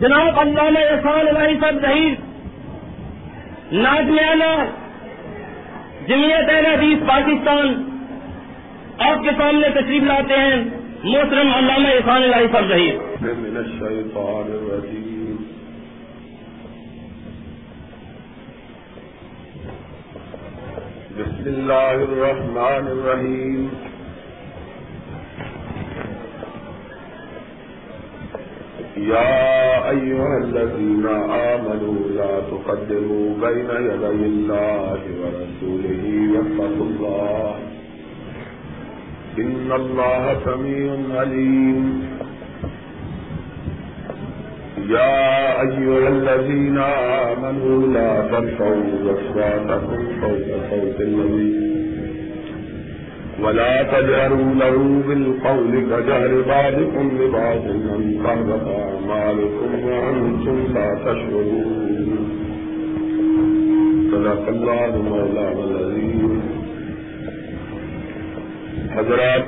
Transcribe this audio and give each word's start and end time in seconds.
جناب 0.00 0.38
اللہ 0.38 0.70
نے 0.70 0.80
احسان 0.84 1.18
ایسان 1.18 1.34
لائی 1.34 1.54
سب 1.60 1.84
رہی 1.84 2.08
ناج 3.74 4.08
جمعیت 4.08 4.64
جمیت 6.08 6.50
اعلی 6.50 6.94
پاکستان 7.06 7.72
آپ 9.06 9.22
کے 9.24 9.30
سامنے 9.38 9.68
تشریف 9.74 10.02
لاتے 10.02 10.36
ہیں 10.36 10.62
محترم 11.04 11.48
علامہ 11.54 11.78
میں 11.80 11.98
علیہ 12.08 12.26
لائی 12.26 12.46
سب 12.52 12.70
رہیم 12.70 13.04
بسم 21.16 21.46
الله 21.48 22.02
الرحمن 22.04 22.88
الرحيم 22.88 23.95
يا 28.96 29.90
أيها 29.90 30.38
الذين 30.44 31.06
آمنوا 31.30 31.98
لا 32.16 32.40
تقدموا 32.50 33.34
بين 33.40 33.70
يدي 33.70 34.26
الله 34.26 35.00
ورسوله 35.20 36.02
يفتح 36.36 36.74
الله 36.80 37.54
إن 39.38 39.72
الله 39.72 40.36
سميع 40.44 40.96
عليم 41.20 42.06
يا 44.88 45.60
أيها 45.60 46.08
الذين 46.08 46.78
آمنوا 47.28 47.86
لا 47.92 48.12
ترفعوا 48.30 49.12
أصواتكم 49.12 50.20
فوق 50.20 50.46
صوت 50.70 51.00
النبي 51.00 51.75
ولا 53.40 53.82
تجهروا 53.82 54.54
له 54.54 55.02
بالقول 55.08 55.72
كجهر 55.90 56.42
بعضكم 56.48 57.10
لبعض 57.20 57.64
من 57.64 58.26
قرب 58.26 58.50
أعمالكم 58.68 59.70
وأنتم 59.84 60.74
لا 60.74 60.94
تشعرون 60.94 62.18
صدق 64.12 64.48
الله 64.48 65.02
مولانا 65.10 65.64
العظيم 65.64 66.40
حضرات 68.96 69.44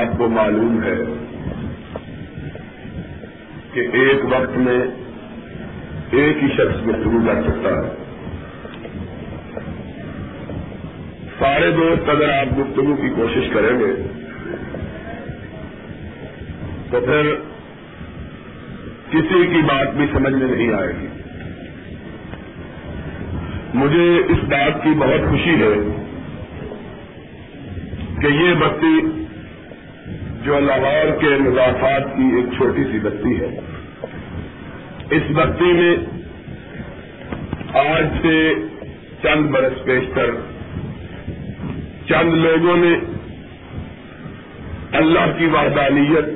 آپ 0.00 0.18
کو 0.18 0.28
معلوم 0.28 0.82
ہے 0.82 0.98
کہ 3.72 3.80
ایک 4.00 4.24
وقت 4.30 4.56
میں 4.58 4.78
ایک 6.20 6.42
ہی 6.42 6.48
شخص 6.56 6.86
گفتگو 6.86 7.20
کر 7.26 7.42
سکتا 7.42 7.70
ہے 7.76 8.01
سارے 11.42 11.70
دوست 11.70 12.08
اگر 12.08 12.28
آپ 12.30 12.50
گفتگو 12.58 12.94
کی 12.96 13.08
کوشش 13.14 13.48
کریں 13.52 13.78
گے 13.78 13.92
تو 16.90 17.00
پھر 17.00 17.30
کسی 19.10 19.40
کی 19.46 19.62
بات 19.62 19.96
بھی 19.96 20.06
سمجھ 20.12 20.32
میں 20.34 20.48
نہیں 20.48 20.72
آئے 20.74 20.92
گی 21.00 21.08
مجھے 23.74 24.06
اس 24.28 24.44
بات 24.44 24.82
کی 24.84 24.94
بہت 24.98 25.28
خوشی 25.30 25.56
ہے 25.62 25.72
کہ 28.20 28.32
یہ 28.34 28.54
بتی 28.54 28.94
جو 30.44 30.60
لاہور 30.60 31.12
کے 31.20 31.34
مضافات 31.40 32.08
کی 32.16 32.30
ایک 32.36 32.54
چھوٹی 32.56 32.84
سی 32.92 32.98
بتی 32.98 33.34
ہے 33.40 33.50
اس 35.10 35.30
بستی 35.34 35.72
میں 35.72 35.94
آج 37.80 38.16
سے 38.22 38.38
چند 39.22 39.50
برس 39.50 39.84
پیش 39.84 40.08
کر 40.14 40.30
چند 42.12 42.34
لوگوں 42.34 42.76
نے 42.76 42.94
اللہ 44.92 45.30
کی 45.38 45.46
وحدانیت 45.46 46.24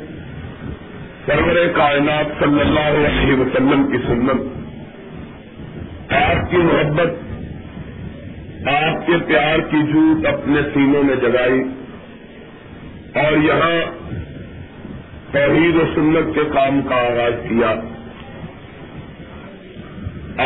سرور 1.26 1.56
کائنات 1.74 2.44
صلی 2.44 2.60
اللہ 2.60 2.86
علیہ 3.00 3.34
وسلم 3.40 3.82
کی 3.86 3.98
سنت 4.06 4.44
آپ 6.12 6.50
کی 6.50 6.56
محبت 6.56 7.10
آپ 8.66 9.06
کے 9.06 9.18
پیار 9.26 9.58
کی 9.58 9.82
جھوٹ 9.82 10.26
اپنے 10.26 10.62
سینوں 10.74 11.02
میں 11.02 11.16
جگائی 11.16 11.60
اور 13.14 13.36
یہاں 13.36 13.80
تحریر 15.32 15.76
و 15.76 15.84
سنت 15.94 16.34
کے 16.34 16.44
کام 16.52 16.80
کا 16.88 16.96
آغاز 16.96 17.32
کیا 17.48 17.74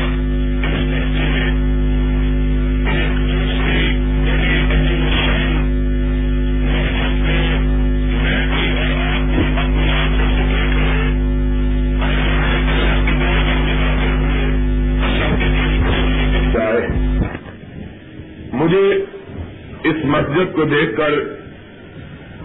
مسجد 20.11 20.53
کو 20.55 20.63
دیکھ 20.65 20.95
کر 20.97 21.17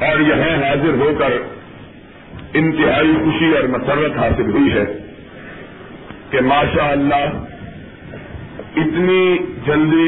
اور 0.07 0.21
یہاں 0.21 0.55
حاضر 0.63 0.99
ہو 1.01 1.11
کر 1.19 1.37
انتہائی 2.55 3.15
خوشی 3.25 3.53
اور 3.57 3.69
مسرت 3.69 4.19
حاصل 4.19 4.51
ہوئی 4.51 4.73
ہے 4.73 4.85
کہ 6.31 6.41
ماشاء 6.41 6.91
اللہ 6.91 7.25
اتنی 8.77 9.39
جلدی 9.67 10.09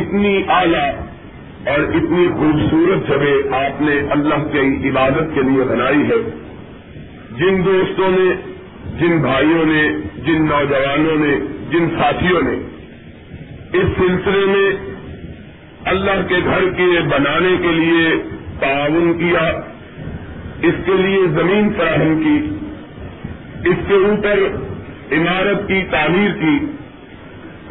اتنی 0.00 0.36
اعلی 0.48 0.84
اور 1.64 1.78
اتنی 1.78 2.28
خوبصورت 2.28 3.08
جگہ 3.08 3.32
آپ 3.56 3.80
نے 3.80 3.98
اللہ 4.10 4.46
کی 4.52 4.88
عبادت 4.88 5.34
کے 5.34 5.42
لیے 5.42 5.64
بنائی 5.64 6.08
ہے 6.08 6.20
جن 7.38 7.64
دوستوں 7.64 8.10
نے 8.10 8.30
جن 9.00 9.18
بھائیوں 9.18 9.64
نے 9.64 9.82
جن 10.24 10.46
نوجوانوں 10.46 11.16
نے 11.16 11.34
جن 11.70 11.88
ساتھیوں 11.98 12.42
نے 12.42 12.56
اس 13.72 13.86
سلسلے 13.98 14.46
میں 14.46 14.91
اللہ 15.84 16.26
کے 16.28 16.36
گھر 16.44 16.68
کے 16.76 16.88
بنانے 17.08 17.54
کے 17.62 17.72
لیے 17.72 18.10
تعاون 18.60 19.12
کیا 19.18 19.46
اس 20.62 20.74
کے 20.86 20.92
لیے 20.92 21.26
زمین 21.34 21.72
فراہم 21.76 22.20
کی 22.22 22.36
اس 23.70 23.88
کے 23.88 23.94
اوپر 23.94 24.44
عمارت 25.12 25.66
کی 25.68 25.80
تعمیر 25.90 26.30
کی 26.40 26.58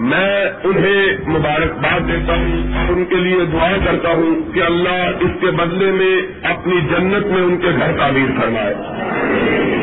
میں 0.00 0.46
انہیں 0.64 1.30
مبارکباد 1.30 2.08
دیتا 2.08 2.36
ہوں 2.36 2.74
اور 2.74 2.92
ان 2.94 3.06
کے 3.06 3.16
لیے 3.16 3.46
دعا 3.46 3.72
کرتا 3.86 4.12
ہوں 4.12 4.36
کہ 4.54 4.64
اللہ 4.64 5.24
اس 5.26 5.32
کے 5.42 5.52
بدلے 5.52 5.92
میں 5.92 6.16
اپنی 6.44 6.80
جنت 6.82 7.26
میں 7.26 7.42
ان 7.42 7.58
کے 7.58 7.72
گھر 7.78 7.98
تعمیر 7.98 8.40
فرمائے 8.40 8.74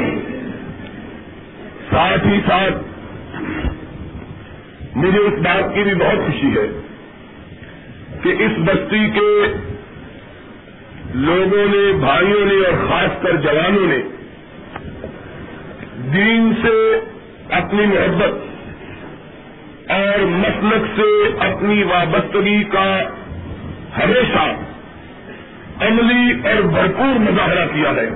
ساتھ 1.91 2.27
ہی 2.27 2.41
ساتھ 2.47 2.87
مجھے 4.97 5.19
اس 5.19 5.39
بات 5.39 5.75
کی 5.75 5.83
بھی 5.83 5.95
بہت 5.95 6.27
خوشی 6.27 6.55
ہے 6.57 6.67
کہ 8.23 8.35
اس 8.39 8.59
بستی 8.59 9.11
کے 9.11 9.53
لوگوں 11.15 11.67
نے 11.69 11.93
بھائیوں 11.93 12.47
نے 12.47 12.55
اور 12.55 12.89
خاص 12.89 13.23
کر 13.23 13.37
جوانوں 13.37 13.87
نے 13.87 13.99
دین 16.13 16.53
سے 16.63 17.01
اپنی 17.51 17.87
محبت 17.87 18.47
اور 19.91 20.19
مسلک 20.19 20.87
سے 20.97 21.09
اپنی 21.41 21.83
وابستگی 21.83 22.65
کا 22.65 23.01
ہمیشہ 23.99 24.47
عملی 25.81 26.49
اور 26.49 26.63
بھرپور 26.63 27.19
مظاہرہ 27.21 27.67
کیا 27.75 27.93
ہے 27.97 28.09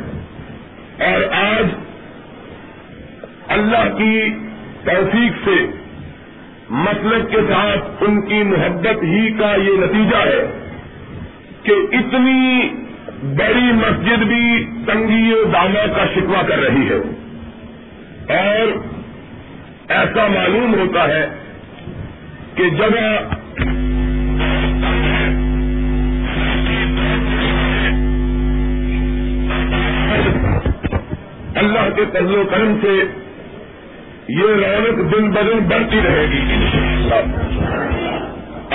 اور 1.11 1.23
آج 1.33 1.65
اللہ 3.49 3.97
کی 3.99 4.29
توفیق 4.85 5.45
سے 5.45 5.57
مطلب 6.73 7.31
کے 7.31 7.41
ساتھ 7.49 8.03
ان 8.05 8.21
کی 8.21 8.43
محبت 8.43 9.03
ہی 9.03 9.31
کا 9.39 9.51
یہ 9.55 9.77
نتیجہ 9.79 10.21
ہے 10.27 10.45
کہ 11.63 11.75
اتنی 11.93 12.69
بڑی 13.39 13.73
مسجد 13.73 14.23
بھی 14.23 14.47
تنگی 14.87 15.33
و 15.33 15.43
دانا 15.53 15.85
کا 15.97 16.07
شکوہ 16.15 16.43
کر 16.49 16.59
رہی 16.59 16.89
ہے 16.89 17.01
اور 18.39 18.73
ایسا 19.89 20.27
معلوم 20.29 20.75
ہوتا 20.75 21.07
ہے 21.09 21.25
کہ 22.55 22.71
جب 22.71 22.97
اللہ 31.57 31.89
کے 31.97 32.05
تزل 32.05 32.39
و 32.39 32.45
کرم 32.51 32.77
سے 32.83 33.01
یہ 34.29 34.43
رونق 34.43 34.99
دن 35.13 35.31
بدن 35.31 35.65
بڑھتی 35.69 36.01
رہے 36.05 36.27
گی 36.27 36.41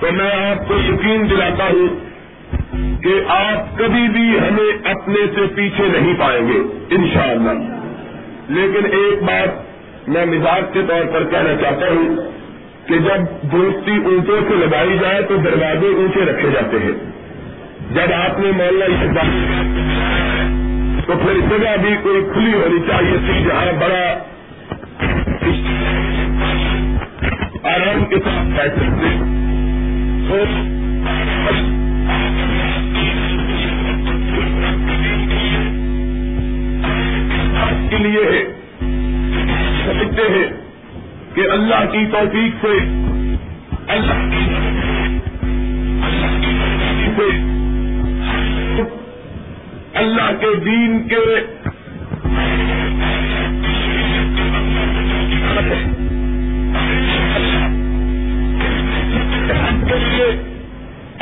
تو 0.01 0.13
میں 0.13 0.31
آپ 0.31 0.69
کو 0.69 0.75
یقین 0.75 1.31
دلاتا 1.31 1.67
ہوں 1.67 1.89
کہ 3.03 3.15
آپ 3.29 3.79
کبھی 3.79 4.09
بھی 4.09 4.29
ہمیں 4.39 4.89
اپنے 4.91 5.27
سے 5.35 5.47
پیچھے 5.55 5.89
نہیں 5.89 6.15
پائیں 6.19 6.49
گے 6.49 6.59
ان 6.91 7.07
شاء 7.15 7.31
اللہ 7.31 7.65
لیکن 8.49 8.87
ایک 8.93 9.23
بات 9.23 10.09
میں 10.09 10.27
مزاج 10.27 10.63
کے 10.73 10.83
طور 10.89 11.05
پر 11.13 11.25
کہنا 11.25 11.55
چاہتا 11.61 11.89
ہوں 11.89 12.17
کہ 12.87 12.99
جب 12.99 13.27
دوستی 13.53 13.97
اونچوں 14.05 14.41
سے 14.49 14.57
لگائی 14.57 14.99
جائے 14.99 15.23
تو 15.23 15.37
دروازے 15.37 15.87
اونچے 15.87 16.25
رکھے 16.25 16.51
جاتے 16.51 16.79
ہیں 16.79 16.93
جب 17.95 18.13
آپ 18.13 18.41
نے 18.41 18.51
مولانا 18.53 18.95
اس 18.95 19.13
بات 19.13 20.62
تو 21.07 21.17
پھر 21.19 21.39
جگہ 21.49 21.77
بھی 21.83 21.95
کوئی 22.03 22.21
کھلی 22.33 22.53
ہونی 22.53 22.79
چاہیے 22.89 23.17
تھی 23.27 23.43
جہاں 23.45 23.73
بڑا 23.81 24.05
آرام 27.73 28.05
کے 28.05 28.19
ساتھ 28.25 28.51
بیٹھ 28.57 28.79
سکتے 28.79 29.11
آپ 37.63 37.91
کے 37.91 37.99
لیے 37.99 38.43
سمجھتے 39.85 40.29
ہیں 40.33 40.49
کہ 41.35 41.49
اللہ 41.51 41.85
کی 41.93 42.05
توفیق 42.13 42.65
سے 42.65 42.77
اللہ 43.89 44.29
کی 44.31 44.45
توفیق 44.49 45.11
سے 47.19 47.52
اللہ 50.03 50.31
کے 50.41 50.55
دین 50.65 51.03
کے 51.09 51.25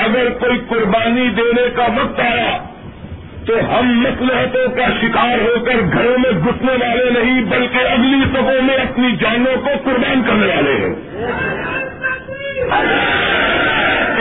اگر 0.00 0.28
کوئی 0.40 0.58
قربانی 0.68 1.28
دینے 1.36 1.68
کا 1.76 1.86
وقت 1.96 2.20
آیا 2.20 2.58
تو 3.46 3.58
ہم 3.68 3.90
مسلحتوں 4.00 4.66
کا 4.76 4.86
شکار 5.00 5.38
ہو 5.38 5.54
کر 5.64 5.80
گھروں 5.92 6.16
میں 6.18 6.32
گھسنے 6.32 6.72
والے 6.80 7.10
نہیں 7.10 7.40
بلکہ 7.50 7.88
اگلی 7.88 8.24
صبح 8.34 8.60
میں 8.62 8.76
اپنی 8.76 9.14
جانوں 9.20 9.56
کو 9.60 9.78
قربان 9.84 10.22
کرنے 10.26 10.46
والے 10.46 10.76
ہیں 10.76 10.94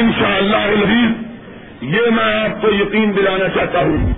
ان 0.00 0.11
شاء 0.19 0.35
اللہ 0.37 0.93
یہ 1.89 2.09
میں 2.11 2.33
آپ 2.33 2.61
کو 2.61 2.71
یقین 2.71 3.15
دلانا 3.17 3.47
چاہتا 3.49 3.79
ہوں 3.79 4.18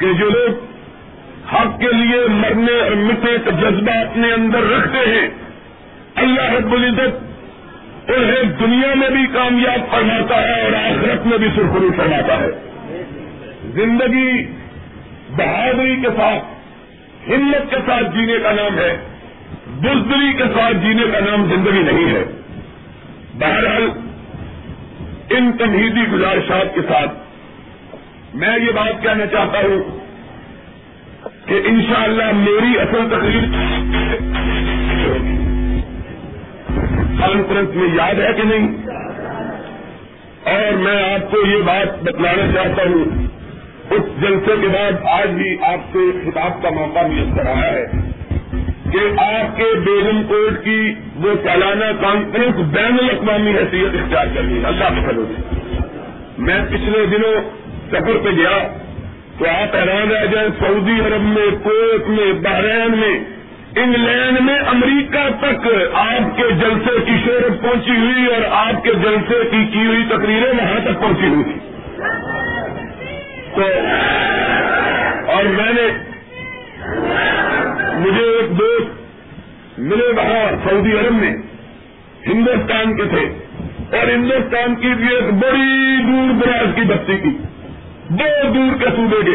کہ 0.00 0.12
جو 0.12 0.28
لوگ 0.30 0.68
حق 1.52 1.80
کے 1.80 1.92
لیے 1.92 2.20
مرنے 2.34 2.76
اور 2.80 2.94
مٹنے 3.00 3.36
کا 3.44 3.50
جذبہ 3.60 3.96
اپنے 4.00 4.32
اندر 4.32 4.70
رکھتے 4.70 5.02
ہیں 5.06 5.26
اللہ 6.14 6.52
رب 6.52 6.72
العزت 6.72 7.28
انہیں 8.10 8.52
دنیا 8.60 8.94
میں 8.94 9.10
بھی 9.10 9.26
کامیاب 9.32 9.90
فرماتا 9.90 10.40
ہے 10.42 10.60
اور 10.60 10.72
آخرت 10.72 11.26
میں 11.26 11.38
بھی 11.38 11.48
سرخرو 11.56 11.90
فرماتا 11.96 12.38
ہے 12.40 12.50
زندگی 13.74 14.30
بہادری 15.36 15.96
کے 16.02 16.14
ساتھ 16.16 17.28
ہمت 17.30 17.70
کے 17.70 17.82
ساتھ 17.86 18.14
جینے 18.14 18.38
کا 18.42 18.52
نام 18.52 18.78
ہے 18.78 18.92
بزدری 19.80 20.32
کے 20.32 20.44
ساتھ 20.54 20.76
جینے 20.76 21.04
کا 21.12 21.20
نام 21.20 21.46
زندگی 21.46 21.82
نہیں 21.82 22.14
ہے 22.14 22.24
بہرحال 23.38 23.88
ان 25.30 25.52
تمہیدی 25.58 26.06
گزارشات 26.12 26.74
کے 26.74 26.80
ساتھ 26.88 27.19
میں 28.32 28.58
یہ 28.58 28.72
بات 28.72 29.02
کہنا 29.02 29.26
چاہتا 29.26 29.60
ہوں 29.60 29.80
کہ 31.46 31.60
انشاءاللہ 31.66 32.30
میری 32.34 32.78
اصل 32.78 33.08
تقریر 33.10 33.46
کانفرنس 37.20 37.74
میں 37.74 37.88
یاد 37.94 38.20
ہے 38.20 38.32
کہ 38.36 38.44
نہیں 38.44 38.68
اور 40.50 40.78
میں 40.78 41.00
آپ 41.02 41.30
کو 41.30 41.46
یہ 41.46 41.62
بات 41.62 41.98
بتلانا 42.02 42.46
چاہتا 42.54 42.88
ہوں 42.88 43.18
اس 43.90 44.08
جلسے 44.20 44.56
کے 44.60 44.68
بعد 44.68 45.04
آج 45.10 45.28
بھی 45.34 45.56
آپ 45.66 45.92
سے 45.92 46.10
خطاب 46.20 46.62
کا 46.62 46.70
موقع 46.70 47.06
میسر 47.06 47.36
کر 47.36 47.56
ہے 47.56 47.84
کہ 48.92 49.06
آپ 49.24 49.56
کے 49.56 49.74
بیگم 49.80 50.22
کوٹ 50.28 50.64
کی 50.64 50.80
وہ 51.16 51.34
سالانہ 51.44 51.90
کانفرنس 52.00 52.66
بین 52.72 52.98
الاقوامی 52.98 53.56
حیثیت 53.56 53.96
کرنی 54.04 54.34
کر 54.34 54.42
لی 54.42 54.64
اللہ 54.66 55.00
کے 55.00 55.18
میں 56.40 56.60
پچھلے 56.68 57.04
دنوں 57.06 57.58
سفر 57.92 58.18
پہ 58.24 58.30
گیا 58.36 58.56
تو 59.38 59.46
آپ 59.48 59.76
ایران 59.76 60.12
آ 60.16 60.24
جائیں 60.24 60.48
سعودی 60.58 61.00
عرب 61.00 61.22
میں 61.28 61.46
کویت 61.62 62.08
میں 62.08 62.32
بحرین 62.42 62.98
میں 62.98 63.12
انگلینڈ 63.76 64.40
میں 64.40 64.58
امریکہ 64.66 65.24
تک 65.40 65.66
آپ 65.94 66.36
کے 66.36 66.48
جلسے 66.60 66.94
کی 67.06 67.16
شہرت 67.24 67.60
پہنچی 67.62 67.96
ہوئی 67.96 68.26
اور 68.26 68.46
آپ 68.58 68.84
کے 68.84 68.94
جلسے 69.02 69.38
کی 69.50 69.64
کی 69.72 69.86
ہوئی 69.86 70.04
تقریریں 70.08 70.52
وہاں 70.52 70.80
تک 70.84 71.00
پہنچی 71.00 71.28
ہوئی 71.28 71.58
تو 73.54 73.68
اور 75.32 75.44
میں 75.50 75.72
نے 75.72 75.86
مجھے 78.00 78.24
ایک 78.30 78.58
دوست 78.58 79.78
ملے 79.78 80.08
وہاں 80.16 80.42
سعودی 80.64 80.98
عرب 80.98 81.12
میں 81.12 81.36
ہندوستان 82.26 82.96
کے 82.96 83.04
تھے 83.04 83.24
اور 83.98 84.08
ہندوستان 84.08 84.74
کی 84.74 84.94
بھی 84.94 85.14
ایک 85.14 85.32
بڑی 85.34 85.96
دور 86.02 86.34
دراز 86.40 86.74
کی 86.74 86.82
بستی 86.84 87.16
کی 87.18 87.36
دور 88.10 88.50
دور 88.50 88.76
کے 88.78 88.90
سو 88.96 89.06
دے 89.06 89.20
گے 89.26 89.34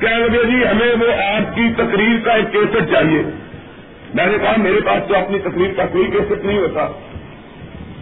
کہہ 0.00 0.16
لگے 0.16 0.44
جی 0.44 0.64
ہمیں 0.66 1.04
وہ 1.06 1.12
آپ 1.22 1.54
کی 1.56 1.68
تقریر 1.76 2.18
کا 2.24 2.32
ایک 2.32 2.52
کیسٹ 2.52 2.90
چاہیے 2.92 3.22
میں 4.14 4.26
نے 4.26 4.38
کہا 4.38 4.52
میرے 4.56 4.80
پاس 4.80 5.08
تو 5.08 5.16
اپنی 5.16 5.38
تقریر 5.38 5.72
کا 5.76 5.86
کوئی 5.92 6.10
کیسٹ 6.10 6.44
نہیں 6.44 6.58
ہوتا 6.58 6.86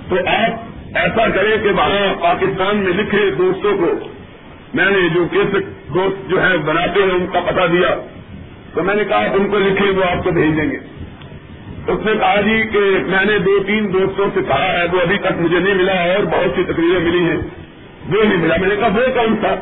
تو 0.09 0.17
آپ 0.27 0.97
ایسا 0.97 1.27
کریں 1.35 1.57
کہ 1.63 1.71
وہاں 1.73 2.15
پاکستان 2.23 2.77
میں 2.77 2.93
لکھے 2.93 3.31
دوستوں 3.39 3.77
کو 3.79 3.93
میں 4.75 4.91
نے 4.91 5.09
جو 5.15 5.25
کیسٹ 5.31 5.71
دوست 5.95 6.31
جو 6.31 6.43
ہے 6.43 6.57
بناتے 6.65 7.03
ہیں 7.03 7.11
ان 7.11 7.27
کا 7.33 7.41
پتا 7.41 7.67
دیا 7.67 7.95
تو 8.75 8.83
میں 8.83 8.95
نے 8.95 9.05
کہا 9.05 9.35
ان 9.35 9.49
کو 9.51 9.59
لکھے 9.59 9.91
وہ 9.91 10.05
آپ 10.11 10.25
کو 10.25 10.31
بھیج 10.31 10.57
دیں 10.57 10.71
گے 10.71 10.79
اس 11.87 12.05
نے 12.05 12.13
کہا 12.21 12.41
جی 12.41 12.63
کہ 12.73 12.81
میں 13.07 13.25
نے 13.25 13.39
دو 13.39 13.59
تین 13.67 13.93
دوستوں 13.93 14.27
سے 14.35 14.41
کہا 14.49 14.73
ہے 14.73 14.87
وہ 14.93 15.01
ابھی 15.01 15.19
تک 15.19 15.41
مجھے 15.41 15.59
نہیں 15.59 15.75
ملا 15.75 16.01
اور 16.05 16.25
بہت 16.25 16.57
سی 16.57 16.65
تقریریں 16.65 17.01
ملی 17.01 17.25
ہیں 17.25 17.37
وہ 18.09 18.23
نہیں 18.25 18.37
ملا 18.37 18.57
میں 18.61 18.69
نے 18.69 18.77
کہا 18.77 18.89
وہ 18.95 19.15
کون 19.15 19.37
تھا 19.41 19.55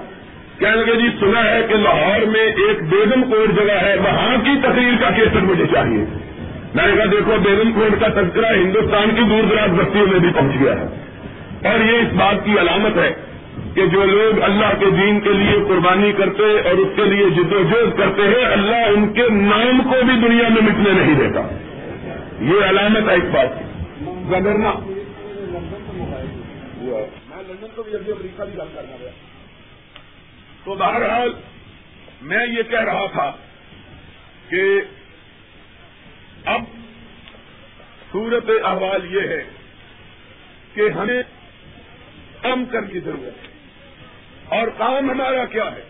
کہنے 0.58 0.76
لگے 0.76 0.94
جی 0.96 1.08
سنا 1.20 1.42
ہے 1.44 1.60
کہ 1.68 1.76
لاہور 1.76 2.26
میں 2.26 2.44
ایک 2.64 2.82
بیگم 2.90 3.22
کوٹ 3.30 3.54
جگہ 3.56 3.78
ہے 3.82 3.96
وہاں 3.98 4.36
کی 4.44 4.54
تقریر 4.62 5.00
کا 5.00 5.10
کیسٹ 5.16 5.42
مجھے 5.42 5.66
چاہیے 5.72 6.04
میں 6.74 6.86
نے 6.86 6.92
کہا 6.96 7.04
دیکھو 7.12 7.36
بیگم 7.42 7.72
کوٹ 7.72 8.00
کا 8.00 8.08
تذکرہ 8.20 8.52
ہندوستان 8.54 9.14
کی 9.16 9.28
دور 9.30 9.50
دراز 9.50 9.78
بستیوں 9.78 10.06
میں 10.06 10.18
بھی 10.18 10.32
پہنچ 10.34 10.60
گیا 10.60 10.78
ہے 10.80 11.72
اور 11.72 11.84
یہ 11.84 11.98
اس 11.98 12.14
بات 12.14 12.44
کی 12.44 12.58
علامت 12.58 12.96
ہے 12.96 13.10
کہ 13.74 13.86
جو 13.86 14.04
لوگ 14.04 14.40
اللہ 14.42 14.72
کے 14.80 14.88
دین 14.96 15.20
کے 15.20 15.32
لیے 15.32 15.58
قربانی 15.68 16.12
کرتے 16.12 16.48
اور 16.62 16.80
اس 16.84 16.96
کے 16.96 17.04
لیے 17.04 17.28
جدو 17.36 17.62
جد 17.64 17.98
کرتے 17.98 18.28
ہیں 18.28 18.44
اللہ 18.46 18.88
ان 18.96 19.12
کے 19.12 19.28
نام 19.34 19.82
کو 19.82 20.00
بھی 20.06 20.16
دنیا 20.26 20.48
میں 20.48 20.62
مٹنے 20.62 20.92
نہیں 20.92 21.20
دیتا 21.20 21.46
یہ 22.46 22.64
علامت 22.68 23.08
ہے 23.08 23.14
ایک 23.14 23.30
بات 23.32 23.58
کی 23.58 23.70
میں 24.28 24.40
کو 27.76 27.82
بھی 27.82 27.98
بھی 27.98 28.12
امریکہ 28.12 28.46
کرنا 28.66 29.01
تو 30.64 30.74
بہرحال 30.74 31.32
میں 32.22 32.46
یہ 32.46 32.62
کہہ 32.62 32.84
رہا 32.84 33.06
تھا 33.06 33.30
کہ 34.48 34.80
اب 36.44 36.62
صورت 38.12 38.50
احوال 38.64 39.14
یہ 39.14 39.28
ہے 39.28 39.42
کہ 40.74 40.88
ہمیں 40.88 41.22
کم 42.42 42.64
کر 42.64 42.84
کی 42.84 43.00
ضرورت 43.00 43.42
ہے 43.42 43.50
اور 44.58 44.68
کام 44.68 45.10
ہمارا 45.10 45.44
کیا 45.44 45.64
ہے 45.72 45.82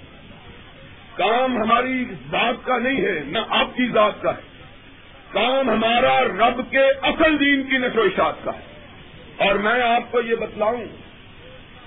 کام 1.15 1.57
ہماری 1.57 2.05
ذات 2.31 2.65
کا 2.65 2.79
نہیں 2.79 3.01
ہے 3.01 3.19
نہ 3.25 3.39
آپ 3.49 3.77
کی 3.77 3.89
ذات 3.89 4.23
کا 4.23 4.31
ہے 4.31 4.51
کام 5.33 5.71
ہمارا 5.71 6.21
رب 6.23 6.61
کے 6.71 6.85
اصل 7.03 7.41
دین 7.41 7.63
کی 7.63 7.79
نشو 7.79 8.01
اشاعت 8.01 8.45
کا 8.45 8.51
ہے 8.51 9.47
اور 9.47 9.55
میں 9.55 9.83
آپ 9.83 10.13
کو 10.13 10.21
یہ 10.21 10.35
بتلاؤں 10.35 10.85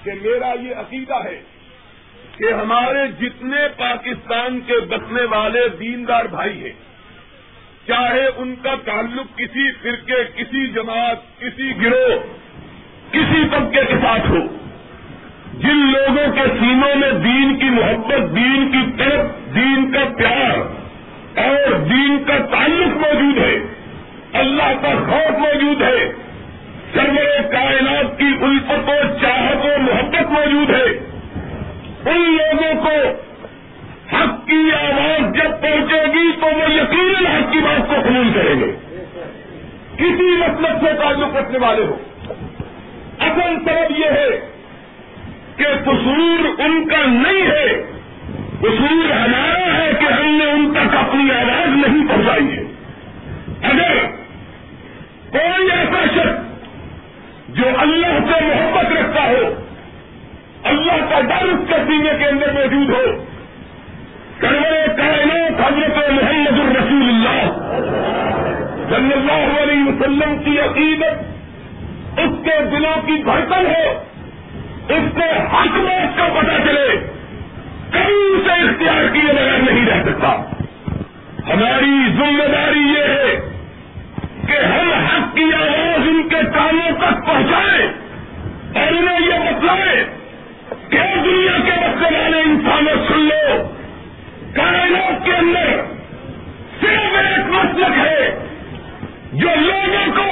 کہ 0.03 0.13
میرا 0.21 0.53
یہ 0.61 0.75
عقیدہ 0.75 1.23
ہے 1.23 1.41
کہ 2.39 2.53
ہمارے 2.53 3.05
جتنے 3.19 3.67
پاکستان 3.77 4.59
کے 4.67 4.79
بسنے 4.87 5.23
والے 5.31 5.67
دیندار 5.79 6.25
بھائی 6.31 6.57
ہیں 6.63 6.73
چاہے 7.87 8.25
ان 8.37 8.53
کا 8.63 8.73
تعلق 8.85 9.37
کسی 9.37 9.71
فرقے 9.81 10.23
کسی 10.35 10.65
جماعت 10.67 11.23
کسی 11.39 11.71
گروہ 11.81 12.17
کسی 13.11 13.43
طبقے 13.51 13.83
کے 13.85 13.99
ساتھ 14.01 14.27
ہو 14.27 14.41
جن 15.59 15.85
لوگوں 15.91 16.25
کے 16.35 16.47
سینوں 16.59 16.95
میں 16.95 17.11
دین 17.19 17.55
کی 17.59 17.69
محبت 17.69 18.35
دین 18.35 18.71
کی 18.71 18.83
طرف 18.97 19.55
دین 19.55 19.91
کا 19.91 20.03
پیار 20.17 20.59
اور 21.45 21.77
دین 21.85 22.23
کا 22.27 22.37
تعلق 22.51 22.97
موجود 22.97 23.37
ہے 23.37 23.55
اللہ 24.39 24.71
کا 24.81 24.93
خوف 25.05 25.37
موجود 25.39 25.81
ہے 25.81 26.05
سرور 26.93 27.51
کائنات 27.51 28.17
کی 28.19 28.31
الفت 28.41 28.89
و 28.89 29.01
چاہت 29.21 29.65
و 29.65 29.81
محبت 29.81 30.31
موجود 30.31 30.69
ہے 30.69 30.85
ان 32.05 32.21
لوگوں 32.31 32.73
کو 32.81 32.95
حق 34.15 34.47
کی 34.47 34.61
آواز 34.79 35.21
جب 35.35 35.61
پہنچے 35.61 36.01
گی 36.13 36.31
تو 36.41 36.47
وہ 36.57 36.71
یقیناً 36.71 37.25
حق 37.27 37.53
کی 37.53 37.59
بات 37.59 37.87
کو 37.89 38.01
قبول 38.01 38.31
کریں 38.33 38.59
گے 38.59 38.71
کسی 39.97 40.27
مطلب 40.35 40.81
سے 40.81 40.93
تعلق 41.01 41.35
رکھنے 41.35 41.59
والے 41.59 41.85
ہو 41.85 41.97
اصل 43.19 43.55
طرف 43.65 43.91
یہ 43.91 44.11
ہے 44.11 44.29
کہ 45.57 45.73
قصور 45.85 46.45
ان 46.59 46.87
کا 46.89 47.03
نہیں 47.05 47.47
ہے 47.47 47.67
قصور 48.61 49.11
ہمارا 49.11 49.73
ہے 49.77 49.91
کہ 49.99 50.13
ہم 50.13 50.35
نے 50.35 50.49
ان 50.51 50.71
تک 50.73 50.95
اپنی 50.95 51.31
آواز 51.31 51.75
نہیں 51.75 52.07
پہنچائی 52.07 52.49
ہے 52.51 52.63
اگر 53.63 54.05
کوئی 55.31 55.71
ایسا 55.71 56.03
شخص 56.15 56.43
جو 57.49 57.69
اللہ 57.77 58.19
سے 58.27 58.45
محبت 58.45 58.91
رکھتا 58.91 59.23
ہو 59.23 59.64
اللہ 60.65 61.01
کا 61.09 61.19
ڈر 61.21 61.45
اس 61.45 61.63
کے 61.69 61.75
کے 61.75 61.83
سینے 61.87 62.27
اندر 62.27 62.53
موجود 62.53 62.89
ہو 62.89 63.05
کائنات 64.97 65.61
حضرت 65.61 65.97
محمد 66.11 66.59
الرسول 66.59 67.09
اللہ 67.09 67.43
صلی 68.89 69.13
اللہ 69.13 69.61
علیہ 69.61 69.83
وسلم 69.83 70.37
کی 70.43 70.57
عقیدت 70.59 72.19
اس 72.19 72.33
کے 72.43 72.57
دلوں 72.71 73.05
کی 73.07 73.21
بھڑکن 73.23 73.65
ہو 73.67 73.93
اس 74.89 75.07
کے 75.15 75.29
حق 75.53 75.77
میں 75.77 75.95
اس 75.97 76.17
کا 76.17 76.27
پتہ 76.33 76.57
چلے 76.65 76.89
کبھی 77.91 78.19
اسے 78.25 78.59
اختیار 78.63 79.07
کیے 79.13 79.31
بغیر 79.31 79.61
نہیں 79.61 79.85
رہ 79.85 80.03
سکتا 80.05 80.33
ہماری 81.47 81.95
ذمہ 82.17 82.47
داری 82.51 82.83
یہ 82.89 83.07
ہے 83.13 83.35
کہ 84.47 84.63
ہم 84.65 84.91
حق 85.05 85.33
کی 85.35 85.49
آواز 85.55 86.07
ان 86.09 86.27
کے 86.29 86.43
کاموں 86.53 86.91
تک 86.99 87.25
پہنچائے 87.25 87.87
اور 88.75 88.93
انہیں 88.93 89.27
یہ 89.27 89.49
بتلائیں 89.49 90.03
کہ 90.91 91.03
دنیا 91.25 91.57
کے 91.65 91.75
مسئلے 91.79 92.19
والے 92.19 92.41
انسانوں 92.41 92.95
سن 93.07 93.19
لو 93.19 93.63
کائنات 94.55 95.25
کے 95.25 95.31
اندر 95.31 95.69
صرف 96.81 97.15
ایک 97.15 97.47
مسلک 97.47 97.97
ہے 97.97 98.29
جو 99.33 99.49
لوگوں 99.55 100.05
کو 100.15 100.29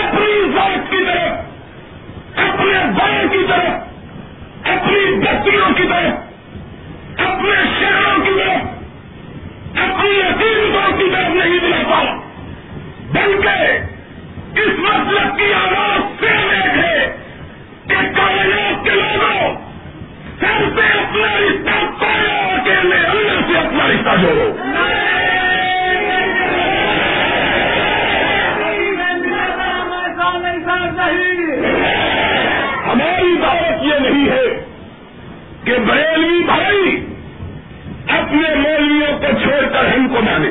اپنی 0.00 0.52
ذات 0.54 0.90
کی 0.90 1.04
طرف 1.06 2.38
اپنے 2.38 2.78
بڑے 2.94 3.26
کی 3.30 3.44
طرف 3.48 4.68
اپنی 4.68 5.14
بچوں 5.16 5.72
کی 5.74 5.88
طرف 5.88 7.20
اپنے 7.20 7.56
شہروں 7.80 8.24
کی 8.24 8.34
طرف 8.38 8.72
اپنی 9.78 10.20
عقیدتوں 10.20 10.98
کی 10.98 11.10
طرف 11.10 11.34
نہیں 11.34 11.58
بلاتا 11.58 12.02
بلکہ 13.12 14.60
اس 14.60 14.78
مسلک 14.78 15.38
کی 15.38 15.52
آواز 15.52 16.20
صرف 16.20 16.52
ایک 16.52 16.76
ہے 16.76 17.23
کائنات 17.88 18.84
کے 18.84 18.90
لوگوں 18.90 19.54
سب 20.40 20.62
سے 20.76 20.86
اپنا 20.98 21.32
رشتہ 21.38 21.74
پایا 22.00 22.36
اکیلے 22.46 22.96
اللہ 22.96 23.40
سے 23.48 23.58
اپنا 23.58 23.88
رشتہ 23.88 24.16
جوڑو 24.22 24.52
ہماری 32.86 33.36
دعوت 33.42 33.84
یہ 33.84 33.98
نہیں 33.98 34.28
ہے 34.30 34.46
کہ 35.64 35.78
بریلوی 35.78 36.42
بھائی 36.44 36.96
اپنے 38.08 38.54
مولویوں 38.54 39.18
کو 39.18 39.38
چھوڑ 39.44 39.60
کر 39.72 39.86
ہم 39.86 40.08
کو 40.08 40.22
مانے 40.22 40.50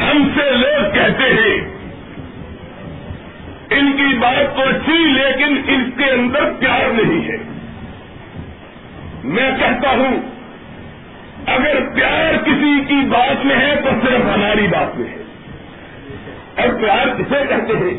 ہم 0.00 0.22
سے 0.34 0.46
لوگ 0.54 0.90
کہتے 0.94 1.28
ہیں 1.32 1.54
ان 3.70 3.92
کی 3.92 4.16
بات 4.18 4.56
تو 4.56 4.62
اچھی 4.62 4.98
لیکن 5.12 5.56
اس 5.68 5.86
کے 5.98 6.10
اندر 6.10 6.50
پیار 6.58 6.90
نہیں 6.92 7.22
ہے 7.28 7.36
میں 9.30 9.50
کہتا 9.58 9.90
ہوں 9.90 10.16
اگر 11.46 11.80
پیار 11.94 12.36
کسی 12.44 12.74
کی 12.88 13.00
بات 13.06 13.44
میں 13.44 13.56
ہے 13.56 13.74
تو 13.84 13.90
صرف 14.02 14.26
ہماری 14.34 14.66
بات 14.70 14.98
میں 14.98 15.08
ہے 15.08 15.22
اور 16.56 16.80
پیار 16.80 17.14
کسے 17.18 17.44
کہتے 17.48 17.76
ہیں 17.76 17.94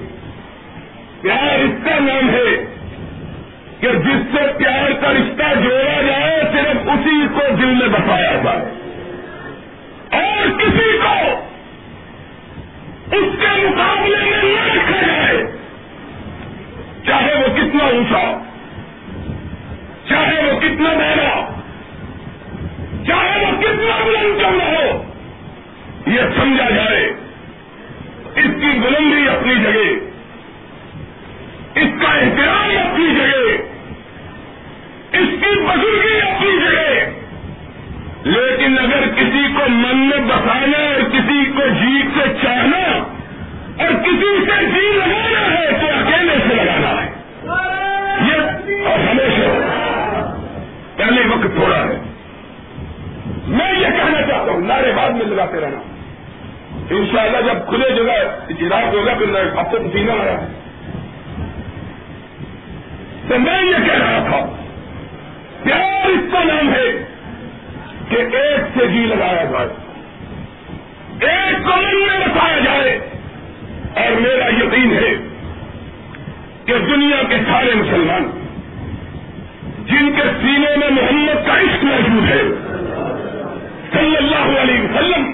پیار 1.21 1.59
اس 1.59 1.83
کا 1.85 1.99
نام 1.99 2.29
ہے 2.29 2.49
کہ 3.81 3.91
جس 4.05 4.25
سے 4.31 4.41
پیار 4.57 4.91
کا 5.01 5.11
رشتہ 5.13 5.45
جوڑا 5.61 6.01
جائے 6.01 6.41
صرف 6.53 6.89
اسی 6.93 7.27
کو 7.33 7.45
دل 7.61 7.73
میں 7.75 7.87
بسایا 7.87 8.35
جائے 8.43 8.65
اور 10.11 10.51
کسی 10.59 10.91
کو 11.01 11.15
اس 13.11 13.31
کے 13.39 13.47
مقابلے 13.55 14.19
میں 14.19 14.43
نہ 14.43 14.67
رکھا 14.67 14.99
جائے 15.07 15.39
چاہے 17.05 17.33
وہ 17.35 17.55
کتنا 17.55 17.85
اونچا 17.85 18.21
چاہے 20.09 20.45
وہ 20.45 20.59
کتنا 20.59 20.93
میرا 20.93 21.33
چاہے 23.07 23.41
وہ 23.45 23.51
کتنا 23.61 23.97
بلند 24.05 24.41
کرنا 24.41 24.69
ہو 24.69 25.03
یہ 26.07 26.37
سمجھا 26.37 26.69
جائے 26.69 27.03
اس 28.35 28.53
کی 28.61 28.79
بلندی 28.79 29.27
اپنی 29.29 29.55
جگہ 29.63 29.89
اس 31.75 32.01
کا 32.01 32.13
احترام 32.13 32.77
اپنی 32.77 33.13
جگہ 33.15 33.70
اس 35.11 35.31
کی 35.39 35.55
بزرگی 35.61 36.19
اپنی 36.21 36.51
جگہ 36.59 37.09
لیکن 38.25 38.77
اگر 38.79 39.07
کسی 39.15 39.47
کو 39.55 39.69
من 39.69 39.97
میں 39.99 40.17
بسانا 40.27 40.77
اور 40.85 41.01
کسی 41.11 41.45
کو 41.55 41.67
جیت 41.79 42.17
سے 42.17 42.27
چاہنا 42.41 42.81
اور 43.77 43.93
کسی 44.03 44.31
سے 44.45 44.59
جی 44.65 44.85
لگانا 44.89 45.41
ہے 45.47 45.65
تو 45.81 45.87
اکیلے 45.93 46.37
سے 46.47 46.55
لگانا 46.55 46.93
ہے 47.01 47.09
یہ 48.27 48.87
ہمیشہ 49.07 49.49
پہلے 50.97 51.27
وقت 51.27 51.55
تھوڑا 51.55 51.77
ہے 51.77 51.99
میں 53.47 53.71
یہ 53.73 53.97
کہنا 53.97 54.21
چاہتا 54.21 54.51
ہوں 54.51 54.65
نعرے 54.67 54.91
بعد 54.95 55.09
میں 55.11 55.25
لگاتے 55.25 55.59
رہنا 55.59 55.81
ان 56.89 57.05
شاء 57.11 57.21
اللہ 57.21 57.47
جب 57.47 57.67
کھلے 57.69 57.89
جگہ 57.95 58.17
اجلاس 58.49 58.93
ہوگا 58.93 59.13
تو 59.13 59.83
جی 59.87 60.07
ہے 60.09 60.35
تو 63.27 63.39
میں 63.39 63.61
یہ 63.63 63.85
کہہ 63.87 63.99
رہا 63.99 64.25
تھا 64.29 64.39
پیار 65.63 66.09
اس 66.09 66.31
کا 66.31 66.43
نام 66.43 66.73
ہے 66.73 66.89
کہ 68.09 68.21
ایک 68.37 68.77
سے 68.77 68.87
جی 68.87 69.05
لگایا 69.05 69.43
جائے 69.43 69.67
ایک 71.29 71.65
کو 71.65 71.75
میں 71.81 72.19
بسایا 72.19 72.59
جائے 72.59 72.93
اور 73.95 74.19
میرا 74.21 74.47
یقین 74.53 74.93
ہے 74.93 75.13
کہ 76.65 76.77
دنیا 76.87 77.21
کے 77.29 77.37
سارے 77.47 77.75
مسلمان 77.75 78.29
جن 79.85 80.11
کے 80.11 80.23
سینے 80.41 80.75
میں 80.77 80.89
محمد 80.89 81.45
کا 81.45 81.59
عشق 81.59 81.83
موجود 81.83 82.29
ہے 82.29 82.41
صلی 83.93 84.17
اللہ 84.17 84.59
علیہ 84.61 84.81
وسلم 84.81 85.29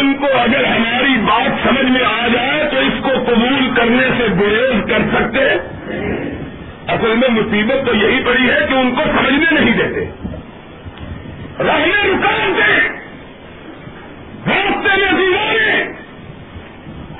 ان 0.00 0.12
کو 0.14 0.26
اگر 0.38 0.64
ہماری 0.64 1.14
بات 1.24 1.66
سمجھ 1.68 1.90
میں 1.90 2.04
آ 2.04 2.26
جائے 2.28 2.64
تو 2.70 2.78
اس 2.78 3.02
کو 3.02 3.10
قبول 3.26 3.68
کرنے 3.76 4.08
سے 4.18 4.26
گریز 4.40 4.80
کر 4.90 5.04
سکتے 5.14 5.48
ہیں 5.50 5.55
اصل 7.06 7.16
میں 7.16 7.28
مصیبت 7.28 7.86
تو 7.86 7.94
یہی 7.94 8.22
پڑی 8.24 8.48
ہے 8.50 8.66
کہ 8.68 8.74
ان 8.74 8.90
کو 8.94 9.02
سمجھنے 9.04 9.60
نہیں 9.60 9.76
دیتے 9.76 10.04
رہنے 11.58 12.00
رکان 12.06 12.52
دے 12.56 12.72
راستے 14.46 14.96
میں 14.96 15.12
دیوانے 15.12 15.76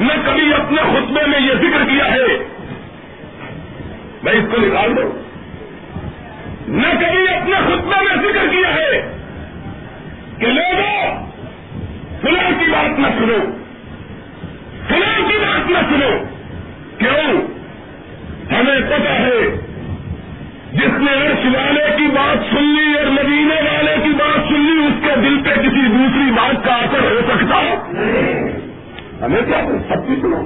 نہ 0.00 0.12
کبھی 0.26 0.52
اپنے 0.54 0.82
خطبے 0.82 1.26
میں 1.26 1.40
یہ 1.40 1.54
ذکر 1.54 1.84
کیا 1.84 2.04
ہے 2.04 2.36
میں 4.22 4.32
اس 4.32 4.44
کو 4.52 4.60
نکال 4.60 4.96
دوں 4.96 5.08
نہ 6.68 6.92
کبھی 7.00 7.24
اپنے 7.34 7.56
خطبے 7.56 7.98
میں 8.04 8.16
ذکر 8.22 8.46
کیا 8.50 8.74
ہے 8.74 9.00
کہ 10.38 10.52
لوگوں 10.52 11.10
فلاح 12.22 12.48
کی 12.58 12.70
بات 12.70 12.98
نہ 12.98 13.06
سنو 13.18 13.36
فلاح 14.88 15.18
کی 15.28 15.38
بات 15.42 15.70
نہ 15.70 15.82
سنو 15.90 16.10
کیوں 16.98 17.42
ہمیں 18.52 18.80
پتا 18.80 19.18
ہے 19.18 19.42
جس 20.72 20.98
نے 21.00 21.16
والے 21.56 21.84
کی 21.96 22.06
بات 22.06 22.50
سن 22.50 22.64
لی 22.64 22.94
اور 22.98 23.10
مدینے 23.10 23.60
والے 23.62 23.94
کی 24.02 24.14
بات 24.14 24.48
سن 24.48 24.66
لی 24.66 24.86
اس 24.86 25.04
کے 25.04 25.20
دل 25.20 25.40
پہ 25.42 25.60
کسی 25.60 25.86
دوسری 25.88 26.30
بات 26.30 26.64
کا 26.64 26.74
اثر 26.74 27.10
ہو 27.10 27.20
سکتا 27.28 27.60
ہے 27.60 28.51
ہمیں 29.22 29.40
کیا 29.42 29.58
سب 29.88 30.06
کی 30.06 30.14
سنو 30.22 30.38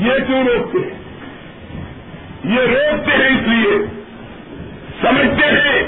یہ 0.00 0.18
کیوں 0.26 0.42
روکتے 0.44 0.78
ہیں 0.78 1.00
یہ 2.50 2.68
روکتے 2.72 3.16
ہیں 3.16 3.30
اس 3.30 3.48
لیے 3.48 3.78
سمجھتے 5.00 5.48
ہیں 5.56 5.80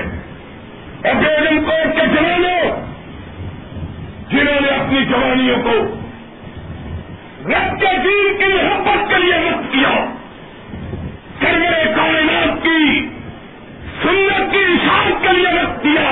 اور 1.04 1.14
گولم 1.14 1.64
کوٹ 1.64 1.96
کے 1.96 2.06
جوانوں 2.06 2.70
جنہوں 4.30 4.60
نے 4.60 4.68
اپنی 4.68 5.04
جوانیوں 5.04 5.56
کو 5.62 5.76
رب 7.44 7.80
کے 7.80 7.92
دین 8.04 8.38
کی 8.38 8.52
محبت 8.54 9.10
کے 9.10 9.18
لیے 9.18 9.38
مت 9.38 9.72
کیا 9.72 9.92
سرور 11.40 11.86
کائنات 11.96 12.62
کی 12.62 13.00
سنت 14.02 14.52
کی 14.52 14.64
اشاعت 14.64 15.22
کے 15.22 15.36
لیے 15.36 15.52
وقت 15.54 15.82
کیا 15.82 16.10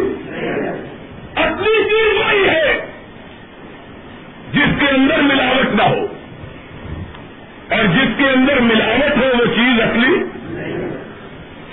اصلی 1.36 1.72
چیز 1.84 2.12
وہی 2.18 2.44
ہے 2.48 2.76
جس 4.52 4.76
کے 4.80 4.90
اندر 4.90 5.22
ملاوٹ 5.22 5.74
نہ 5.74 5.88
ہو 5.88 6.06
اور 7.70 7.90
جس 7.96 8.14
کے 8.18 8.28
اندر 8.28 8.60
ملاوٹ 8.60 9.18
ہو 9.18 9.32
وہ 9.38 9.50
چیز 9.56 9.80
اصلی 9.80 10.14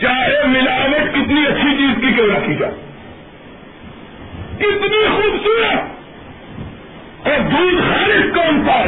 چاہے 0.01 0.41
ملاوٹ 0.47 1.13
کتنی 1.13 1.45
اچھی 1.45 1.77
چیز 1.77 2.01
کی 2.01 2.13
کیوں 2.13 2.27
رکھی 2.27 2.55
جائے 2.55 2.75
کتنی 4.60 5.05
خوبصورت 5.15 5.95
اور 7.27 7.39
دودھ 7.51 7.81
ہر 7.81 8.10
اس 8.10 8.36
کا 8.36 8.49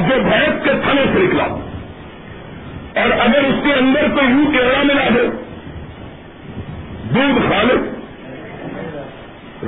جو 0.10 0.22
بھینس 0.24 0.64
کے 0.64 0.72
تھنے 0.84 1.04
سے 1.14 1.20
نکلا 1.20 1.48
ہو 1.48 1.69
اور 3.00 3.12
اگر 3.20 3.44
اس 3.44 3.64
کے 3.64 3.74
اندر 3.74 4.08
تو 4.16 4.24
یوں 4.24 4.52
کیرلہ 4.52 4.84
ملا 4.84 5.08
دے 5.16 5.28
دودھ 7.14 7.40
کھا 7.48 7.62
لو 7.64 7.78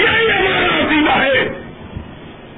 یہی 0.00 0.26
ہمارا 0.30 0.76
عقیدہ 0.76 1.16
ہے 1.16 1.42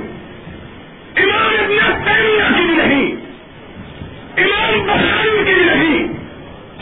امام 1.15 1.55
ابن 1.59 2.03
تیمیہ 2.05 2.47
کی 2.55 2.67
بھی 2.67 2.75
نہیں 2.75 3.15
امام 4.37 4.85
بخاری 4.87 5.43
کی 5.45 5.53
بھی 5.53 5.63
نہیں 5.63 6.13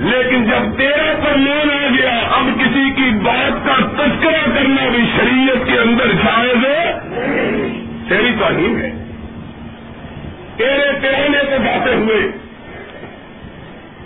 لیکن 0.00 0.44
جب 0.46 0.68
تیرے 0.78 1.14
پر 1.24 1.38
لون 1.38 1.72
آ 1.72 1.88
گیا 1.90 2.12
اب 2.36 2.50
کسی 2.60 2.84
کی 2.96 3.10
بات 3.24 3.66
کا 3.66 3.74
تذکرہ 3.96 4.46
کرنا 4.56 4.88
بھی 4.90 5.02
شریعت 5.16 5.66
کے 5.68 5.80
اندر 5.80 6.14
شاید 6.24 6.66
ہے 6.66 6.92
تیری 8.10 8.32
تعلیم 8.40 8.78
ہے 8.78 8.92
تیرے 10.58 10.88
تیرنے 11.02 11.44
کو 11.50 11.64
جاتے 11.64 11.96
ہوئے 11.96 12.22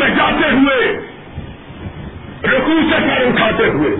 میں 0.00 0.08
جاتے 0.08 0.50
ہوئے 0.50 0.92
رقو 2.44 2.78
سے 2.90 3.00
سائن 3.08 3.26
اٹھاتے 3.26 3.66
ہوئے 3.66 3.90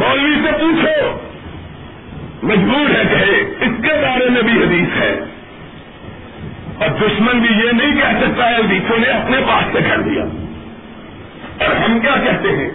مولوی 0.00 0.34
سے 0.44 0.52
پوچھو 0.52 1.12
مجبور 2.42 2.90
ہے 2.90 3.04
کہے 3.04 3.36
اس 3.40 3.76
کے 3.82 3.92
بارے 4.02 4.28
میں 4.30 4.42
بھی 4.42 4.62
حدیث 4.62 4.96
ہے 5.02 5.12
اور 6.78 6.88
دشمن 6.88 7.38
بھی 7.38 7.54
یہ 7.54 7.72
نہیں 7.72 8.00
کہہ 8.00 8.18
سکتا 8.20 8.50
ہے 8.50 8.56
حدیثوں 8.56 8.98
نے 8.98 9.10
اپنے 9.10 9.36
پاس 9.46 9.72
سے 9.72 9.82
کر 9.90 10.00
دیا 10.00 10.24
اور 11.58 11.76
ہم 11.76 12.00
کیا 12.00 12.14
کہتے 12.24 12.56
ہیں 12.56 12.70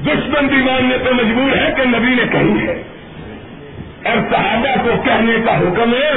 دشمن 0.02 0.48
بھی 0.48 0.58
ماننے 0.58 0.98
پہ 0.98 1.14
مجبور 1.14 1.58
ہے 1.58 1.74
کہ 1.78 1.86
نبی 1.86 2.16
نے 2.16 2.28
کہی 2.32 2.68
ہے 2.68 2.84
اور 4.04 4.18
صحابہ 4.32 4.76
کو 4.84 5.02
کہنے 5.04 5.38
کا 5.46 5.58
حکم 5.58 5.94
ہے 5.94 6.12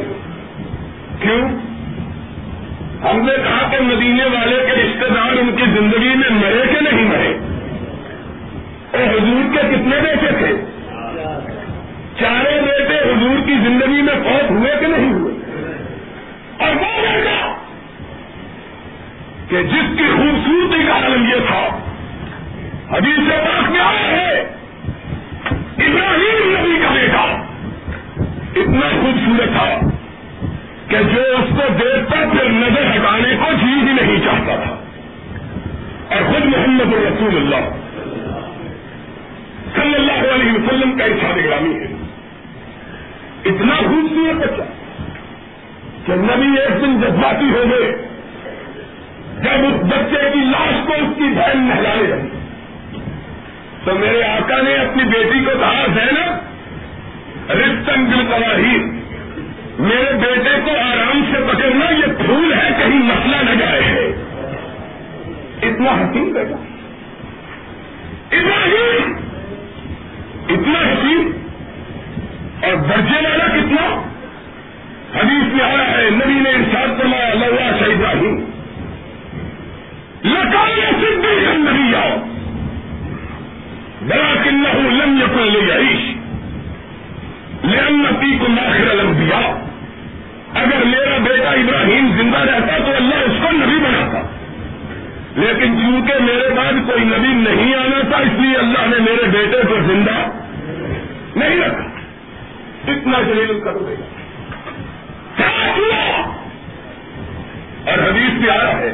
کیوں 1.20 1.40
ہم 3.02 3.20
نے 3.24 3.32
کہا 3.36 3.68
کہ 3.70 3.80
مدینے 3.80 4.24
والے 4.24 4.56
کے 4.66 4.80
رشتے 4.80 5.08
دار 5.14 5.36
ان 5.40 5.50
کی 5.56 5.70
زندگی 5.70 6.14
میں 6.14 6.30
مرے 6.30 6.62
کہ 6.68 6.80
نہیں 6.80 7.04
مرے 7.04 7.32
اور 8.92 9.02
حضور 9.08 9.54
کے 9.54 9.66
کتنے 9.68 10.00
بیٹے 10.00 10.32
تھے 10.38 10.54
چارے 12.20 12.58
بیٹے 12.60 12.98
حضور 12.98 13.46
کی 13.46 13.58
زندگی 13.64 14.02
میں 14.02 14.14
فوت 14.22 14.50
ہوئے 14.50 14.72
کہ 14.80 14.86
نہیں 14.86 15.12
ہوئے 15.12 15.34
اور 16.58 16.74
وہ 16.74 17.02
بیٹا 17.02 17.54
کہ 19.48 19.62
جس 19.62 19.96
کی 19.98 20.06
خوبصورتی 20.06 20.86
کا 20.86 20.94
عالم 20.94 21.28
یہ 21.30 21.46
تھا 21.48 21.62
ابھی 22.90 23.12
ہے 23.82 24.47
اتنا 28.60 28.88
خوبصورت 28.92 29.52
تھا 29.52 29.68
کہ 30.88 31.02
جو 31.08 31.22
اس 31.38 31.50
کو 31.50 31.66
دیکھتا 31.78 32.22
پھر 32.32 32.50
نظر 32.52 32.86
ہٹانے 32.90 33.34
کو 33.36 33.50
جی 33.60 33.74
بھی 33.84 33.92
نہیں 33.92 34.24
چاہتا 34.24 34.56
تھا 34.64 34.76
اور 36.10 36.22
خود 36.32 36.46
محمد 36.46 36.94
رسول 36.94 37.36
اللہ 37.36 37.68
صلی 39.74 39.94
اللہ 39.94 40.26
علیہ 40.34 40.52
وسلم 40.52 40.96
کا 40.98 41.04
اچھا 41.04 41.34
نگرانی 41.36 41.74
ہے 41.74 41.92
اتنا 43.44 43.76
خوبصورت 43.76 44.42
بچہ 44.44 44.68
کہ 46.06 46.14
نبی 46.20 46.50
ایک 46.60 46.82
دن 46.82 47.00
جذباتی 47.00 47.50
ہو 47.50 47.62
گئے 47.70 47.92
جب 49.42 49.64
اس 49.66 49.80
بچے 49.90 50.20
کی 50.32 50.44
لاش 50.46 50.86
کو 50.86 50.94
اس 50.94 51.16
کی 51.18 51.32
بہن 51.36 51.64
نہلائے 51.64 52.20
تو 53.84 53.94
میرے 53.94 54.22
آقا 54.24 54.60
نے 54.62 54.74
اپنی 54.76 55.04
بیٹی 55.10 55.44
کو 55.44 55.58
کہا 55.58 55.84
زینب 55.94 56.47
رتن 57.48 58.04
بل 58.04 58.24
کراہی 58.30 58.78
میرے 59.78 60.16
بیٹے 60.18 60.56
کو 60.64 60.70
آرام 60.78 61.22
سے 61.32 61.38
پکڑنا 61.48 61.86
یہ 61.90 62.12
پھول 62.18 62.52
ہے 62.52 62.68
کہیں 62.78 62.98
مسئلہ 63.02 63.36
نہ 63.42 63.54
جائے 63.60 64.02
اتنا 65.62 65.90
حسین 65.90 66.32
بیٹا 66.32 66.56
اتنا 68.30 68.58
ہی 68.64 68.98
اتنا 70.48 70.78
حسین 70.80 71.30
اور 72.62 72.74
درجے 72.74 73.22
والا 73.24 73.48
کتنا 73.54 73.86
حدیث 75.14 75.60
آیا 75.62 75.88
ہے 75.90 76.10
نبی 76.10 76.38
نے 76.40 76.50
ارشاد 76.50 77.00
فرمایا 77.00 77.32
لگوا 77.34 77.70
شائدہ 77.80 78.12
ہوں 78.18 78.38
لکان 80.24 80.78
سدھی 81.00 81.56
نبی 81.58 81.94
آؤ 81.94 82.14
بڑا 84.08 84.34
کن 84.44 84.62
نہ 84.62 84.68
ہوں 84.68 85.66
جائیش 85.68 86.17
لمتی 87.64 88.38
کو 88.38 88.44
کمارم 88.44 89.12
دیا 89.12 89.38
اگر 90.54 90.84
میرا 90.84 91.16
بیٹا 91.18 91.50
ابراہیم 91.50 92.10
زندہ 92.16 92.38
رہتا 92.38 92.78
تو 92.84 92.92
اللہ 92.96 93.24
اس 93.26 93.40
کو 93.42 93.50
نبی 93.52 93.78
بناتا 93.84 94.22
لیکن 95.34 95.76
چونکہ 95.78 96.22
میرے 96.22 96.48
بعد 96.54 96.78
کوئی 96.86 97.04
نبی 97.04 97.32
نہیں 97.32 97.74
آنا 97.74 98.00
تھا 98.10 98.18
اس 98.18 98.40
لیے 98.40 98.56
اللہ 98.56 98.86
نے 98.86 98.98
میرے 98.98 99.26
بیٹے 99.30 99.62
کو 99.68 99.74
زندہ 99.86 100.16
نہیں 101.36 101.60
رکھا 101.60 101.86
اتنا 102.92 103.18
شریر 103.18 103.52
کر 103.64 103.78
دے 103.78 103.94
گا 103.94 104.16
اور 107.84 107.98
ربی 107.98 108.26
پیار 108.42 108.82
ہے 108.82 108.92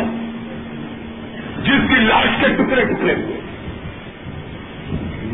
جس 1.63 1.87
کی 1.89 2.01
لاش 2.01 2.35
کے 2.41 2.47
ٹکڑے 2.53 2.85
ٹکڑے 2.85 3.13
ہوئے 3.13 3.39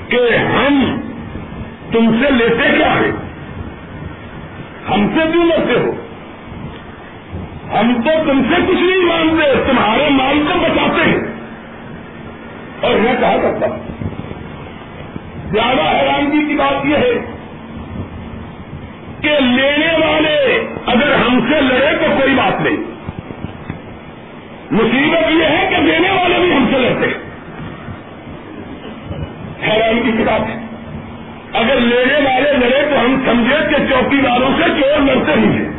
کہ 0.09 0.37
ہم 0.37 0.81
تم 1.91 2.11
سے 2.21 2.31
لیتے 2.31 2.71
کیا 2.77 2.93
ہیں 2.95 3.11
ہم 4.89 5.07
سے 5.15 5.27
بھی 5.31 5.39
لیتے 5.43 5.79
ہو 5.79 5.91
ہم 7.73 7.93
تو 8.05 8.11
تم 8.25 8.41
سے 8.49 8.61
کچھ 8.67 8.81
نہیں 8.81 9.05
مانتے 9.05 9.45
تمہارے 9.67 10.09
مال 10.09 10.39
کو 10.47 10.59
بچاتے 10.59 11.09
ہیں 11.09 11.23
اور 12.81 12.97
میں 12.99 13.13
کہا 13.19 13.35
کرتا 13.41 13.67
ہوں 13.67 13.83
زیادہ 15.51 15.81
حیرانگی 15.81 16.45
کی 16.47 16.55
بات 16.55 16.85
یہ 16.85 16.95
ہے 16.95 17.13
کہ 19.21 19.39
لینے 19.39 19.91
والے 19.97 20.35
اگر 20.85 21.13
ہم 21.13 21.39
سے 21.49 21.61
لڑے 21.61 21.93
تو 21.95 22.11
کوئی 22.19 22.35
بات 22.35 22.61
نہیں 22.61 22.83
مصیبت 24.71 25.31
یہ 25.31 25.45
ہے 25.45 25.67
کہ 25.69 25.81
لینے 25.81 26.11
والے 26.11 26.39
بھی 26.39 26.51
ہم 26.53 26.65
سے 26.71 26.79
لڑتے 26.79 27.07
حیرانگی 29.63 30.11
کی 30.11 30.23
بات 30.23 30.49
ہے 30.49 30.59
اگر 31.53 31.79
لینے 31.81 32.19
والے 32.25 32.51
لڑے 32.57 32.81
تو 32.89 33.05
ہم 33.05 33.15
سمجھے 33.25 33.57
کہ 33.69 33.85
چوکی 33.89 34.21
والوں 34.21 34.57
سے 34.57 34.69
چور 34.81 35.01
لڑتے 35.01 35.35
نہیں 35.35 35.57
ہیں 35.57 35.74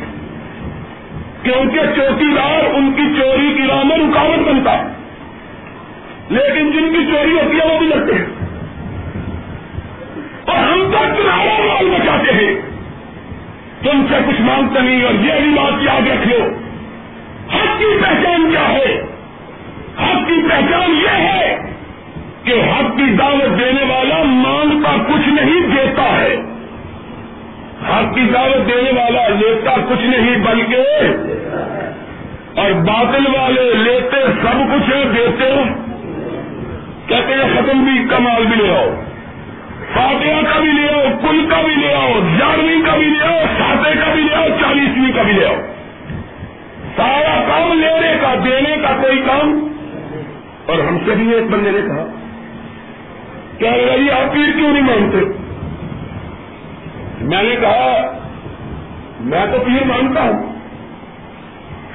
کیونکہ 1.43 1.93
چوکی 1.95 2.33
دار 2.35 2.63
ان 2.73 2.91
کی 2.91 3.03
چوری 3.17 3.53
کی 3.57 3.67
راہ 3.67 3.83
میں 3.83 3.97
رکاوٹ 3.97 4.47
بنتا 4.47 4.73
ہے 4.73 4.95
لیکن 6.29 6.71
جن 6.71 6.93
کی 6.93 7.03
چوری 7.11 7.33
ہوتی 7.33 7.59
ہے 7.59 7.67
وہ 7.73 7.77
بھی 7.79 7.87
لگتے 7.87 8.15
ہیں 8.15 8.25
اور 10.45 10.57
ہم 10.57 10.91
چناؤ 10.91 11.45
مال 11.67 11.89
بچاتے 11.89 12.33
ہیں 12.33 12.53
تم 13.83 14.05
سے 14.09 14.19
کچھ 14.27 14.41
مانگتا 14.41 14.81
نہیں 14.81 15.03
اور 15.03 15.13
یہ 15.13 15.39
بھی 15.39 15.53
بات 15.55 15.83
یاد 15.83 16.07
رکھ 16.07 16.27
لو 16.27 16.43
حق 17.53 17.79
کی 17.79 17.93
پہچان 18.01 18.49
کیا 18.51 18.67
ہے 18.69 18.93
حق 19.99 20.27
کی 20.27 20.41
پہچان 20.49 20.91
یہ 20.91 21.25
ہے 21.27 21.55
کہ 22.43 22.59
حق 22.69 22.97
کی 22.97 23.09
دعوت 23.15 23.57
دینے 23.59 23.83
والا 23.93 24.21
مانگتا 24.23 24.95
کچھ 25.07 25.29
نہیں 25.29 25.67
دیتا 25.75 26.07
ہے 26.21 26.35
حق 27.81 28.13
کی 28.15 28.21
دعوت 28.33 28.67
دینے 28.67 28.91
والا 28.91 29.27
لیتا 29.33 29.73
کچھ 29.89 30.05
نہیں 30.05 30.45
بلکہ 30.45 30.77
اور 32.61 32.71
باطل 32.85 33.27
والے 33.27 33.65
لیتے 33.79 34.21
سب 34.41 34.63
کچھ 34.71 34.89
دیتے 35.15 35.51
ہیں 35.51 35.65
کہتے 37.07 37.33
ہیں 37.33 37.49
ختم 37.55 37.83
بھی 37.83 38.55
لے 38.55 38.71
آؤ 38.71 38.89
فاتحہ 39.93 40.41
کا 40.43 40.59
بھی 40.59 40.71
لے 40.71 40.87
آؤ 40.93 41.13
کل 41.21 41.45
کا 41.49 41.61
بھی 41.61 41.75
لے 41.75 41.93
آؤ 41.93 42.13
گیارہویں 42.23 42.85
کا 42.85 42.97
بھی 42.97 43.05
لے 43.05 43.23
آؤ 43.27 43.45
ساتے 43.59 43.93
کا 43.99 44.11
بھی 44.13 44.21
لے 44.21 44.35
آؤ 44.35 44.47
چالیسویں 44.61 45.11
کا 45.15 45.23
بھی 45.23 45.33
لے 45.33 45.45
آؤ 45.45 45.55
سارا 46.97 47.39
کام 47.47 47.73
لینے 47.79 48.13
کا 48.21 48.33
دینے 48.45 48.75
کا 48.81 48.93
کوئی 49.01 49.21
کام 49.25 49.57
اور 50.65 50.79
ہم 50.79 50.97
سے 51.05 51.15
بھی 51.15 51.33
ایک 51.33 51.49
بندے 51.49 51.71
نے 51.71 51.81
کہا 51.81 52.05
کہہ 53.59 53.83
رہی 53.85 54.07
پیر 54.33 54.57
کیوں 54.57 54.73
نہیں 54.73 54.83
مانتے 54.83 55.46
میں 57.21 57.43
نے 57.43 57.55
کہا 57.61 58.11
میں 59.19 59.45
تو 59.51 59.57
پیر 59.65 59.85
مانتا 59.85 60.23
ہوں 60.23 60.43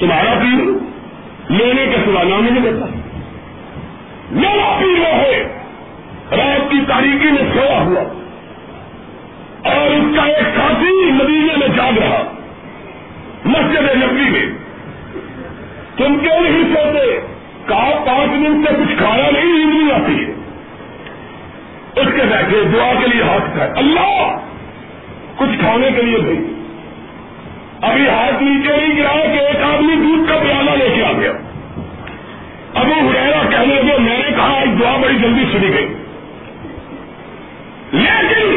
تمہارا 0.00 0.34
پیر 0.40 0.64
لینے 1.50 1.86
کے 1.86 2.02
سوا 2.04 2.22
نام 2.22 2.44
نہیں 2.44 2.60
دیتا 2.60 2.86
میرا 4.30 4.74
پیر 4.78 4.98
وہ 4.98 5.14
ہے 5.14 5.42
رات 6.32 6.70
کی 6.70 6.80
تاریخی 6.88 7.30
میں 7.30 7.42
سویا 7.54 7.80
ہوا 7.80 8.02
اور 9.64 9.90
ان 9.90 10.12
کا 10.16 10.22
ایک 10.22 10.56
ساتھی 10.56 11.10
ندیجے 11.10 11.56
میں 11.56 11.68
جاگ 11.76 11.98
رہا 11.98 12.22
مسجد 13.44 13.88
نبی 13.96 14.30
میں 14.30 14.46
تم 15.96 16.18
کیوں 16.18 16.40
نہیں 16.40 16.74
سوتے 16.74 17.06
کہا 17.68 17.90
پانچ 18.06 18.32
دن 18.32 18.64
سے 18.64 18.74
کچھ 18.78 18.96
کھانا 18.98 19.30
نہیں 19.30 19.64
نہیں 19.64 19.92
آتی 19.92 20.24
ہے 20.24 20.32
اس 22.02 22.08
کے 22.16 22.26
بعد 22.30 22.52
دعا 22.74 22.92
کے 23.00 23.06
لیے 23.06 23.22
ہاتھ 23.22 23.78
اللہ 23.78 24.36
کچھ 25.36 25.58
کھانے 25.60 25.88
کے 25.96 26.02
لیے 26.02 26.18
دوں 26.18 26.42
ابھی 27.82 28.08
ہاتھ 28.08 28.42
نیچے 28.42 28.76
نہیں 28.76 28.96
گرا 28.98 29.14
کہ 29.24 29.46
ایک 29.46 29.62
آدمی 29.62 29.94
دودھ 29.94 30.28
کا 30.28 30.38
پیالہ 30.42 30.70
لے 30.70 30.88
کے 30.94 31.02
آ 31.04 31.12
گیا 31.12 31.32
ابو 32.74 33.00
ہریرا 33.00 33.42
کہنے 33.50 33.74
کے 33.82 33.98
میں 33.98 34.18
نے 34.18 34.30
کہا 34.36 34.60
ایک 34.60 34.80
دعا 34.80 34.96
بڑی 35.02 35.18
جلدی 35.18 35.44
سنی 35.52 35.72
گئی 35.74 35.86
لیکن 37.92 38.56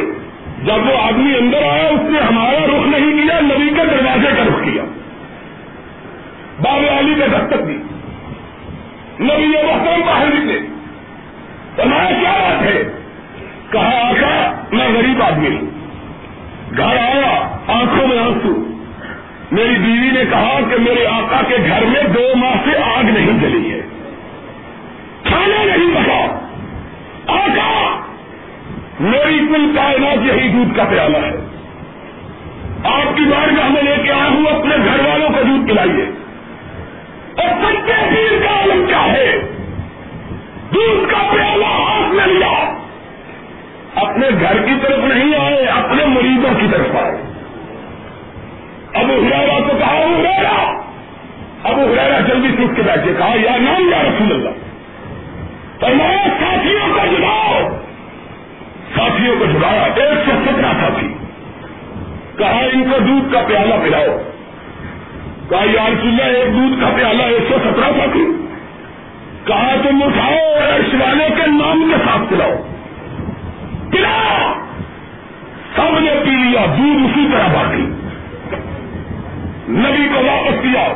جب 0.64 0.88
وہ 0.88 0.98
آدمی 1.02 1.34
اندر 1.38 1.64
آیا 1.64 1.88
اس 1.88 2.10
نے 2.10 2.20
ہمارا 2.20 2.66
رخ 2.66 2.86
نہیں 2.88 3.18
کیا 3.18 3.40
نبی 3.40 3.70
کے 3.70 3.86
دروازے 3.86 4.32
کا 4.38 4.44
رخ 4.44 4.64
کیا 4.64 4.84
باب 6.62 6.86
علی 7.00 7.14
نے 7.16 7.28
دستک 7.28 7.68
دی 7.68 7.78
نبی 9.20 9.52
باہر 10.06 10.26
نکلے 10.26 10.60
باہر 11.78 12.14
کیا 12.22 12.32
بات 12.40 12.62
ہے 12.62 12.84
کہا 13.72 14.00
آقا 14.10 14.52
میں 14.72 14.88
غریب 14.98 15.22
آدمی 15.22 15.56
ہوں 15.56 15.66
گھر 16.78 16.98
آیا 16.98 17.32
آنکھوں 17.68 18.08
میں 18.08 18.18
آنسو 18.18 18.56
میری 19.52 19.76
بیوی 19.76 20.10
نے 20.12 20.24
کہا 20.30 20.60
کہ 20.70 20.78
میرے 20.80 21.06
آقا 21.06 21.42
کے 21.50 21.56
گھر 21.68 21.86
میں 21.86 22.04
دو 22.14 22.26
ماہ 22.36 22.56
سے 22.66 22.78
آگ 22.84 23.04
نہیں 23.04 23.40
جلی 23.42 23.72
ہے 23.72 23.82
کھانا 25.24 25.64
نہیں 25.64 25.96
بنا 25.96 26.20
آقا 27.28 28.07
میری 29.00 29.40
کل 29.40 29.72
کائنات 29.76 30.26
یہی 30.26 30.48
دودھ 30.50 30.78
کا 30.78 30.84
پیالہ 30.84 31.18
ہے 31.18 31.36
آپ 32.84 33.18
کی 33.18 33.24
بار 33.24 33.48
کا 33.58 33.68
میں 33.68 33.82
لے 33.82 33.96
کے 34.04 34.12
آیا 34.12 34.30
ہوں 34.30 34.46
اپنے 34.46 34.76
گھر 34.78 35.00
والوں 35.08 35.30
کا 35.30 35.42
دودھ 35.42 35.70
پلائیے 35.70 36.06
اور 37.36 37.50
سب 37.62 37.88
پیر 37.88 38.46
کا 38.46 38.54
عالم 38.60 38.86
کیا 38.88 39.04
ہے 39.04 39.40
دودھ 40.74 41.12
کا 41.12 41.18
پیالہ 41.32 42.26
لیا 42.26 42.74
اپنے 43.96 44.28
گھر 44.30 44.66
کی 44.66 44.74
طرف 44.82 45.00
نہیں 45.00 45.36
آئے 45.40 45.66
اپنے 45.66 46.06
مریضوں 46.06 46.60
کی 46.60 46.68
طرف 46.72 46.96
آئے 46.96 47.16
اب 48.94 49.12
امیرا 49.12 49.60
تو 49.68 49.78
کہا 49.78 49.94
ایریا 49.94 50.74
اب 51.64 51.80
ایرا 51.80 52.20
جلدی 52.20 52.56
سودھ 52.58 52.76
کے 52.76 52.82
بیٹھ 52.82 53.06
کے 53.06 53.14
کہا 53.18 53.34
یا 53.36 53.58
نام 53.58 53.90
یا 53.90 54.02
رسول 54.04 54.32
اللہ 54.32 54.50
پر 55.80 55.94
ساتھیوں 56.40 56.96
کا 56.96 57.06
جاؤ 57.06 57.87
ساتھیوں 58.98 59.36
کو 59.40 59.46
سکھا 59.48 59.70
ایک 59.98 60.26
سو 60.26 60.36
سترہ 60.46 60.74
ساتھی 60.80 61.08
کہا 62.38 62.66
ان 62.72 62.84
کو 62.92 63.00
دودھ 63.00 63.32
کا 63.34 63.42
پیالہ 63.48 63.80
پلاؤ 63.84 64.18
کہا 65.50 65.64
یار 65.72 65.98
اللہ 66.02 66.38
ایک 66.38 66.54
دودھ 66.54 66.80
کا 66.82 66.90
پیالہ 66.96 67.30
ایک 67.34 67.50
سو 67.50 67.60
سترہ 67.66 67.92
ساتھی 67.98 68.26
کہا 69.46 69.76
تم 69.84 70.02
اٹھاؤ 70.04 70.40
اور 70.54 70.96
والے 71.02 71.28
کے 71.36 71.50
نام 71.52 71.84
کے 71.92 72.04
ساتھ 72.06 72.30
پلاؤ 72.30 72.56
پلا 73.92 74.16
سب 75.76 76.00
نے 76.00 76.16
پی 76.24 76.36
لیا 76.36 76.66
دودھ 76.78 77.04
اسی 77.04 77.28
طرح 77.32 77.54
باقی 77.54 77.86
نبی 79.76 80.08
کو 80.14 80.24
واپس 80.24 80.64
دیا 80.64 80.88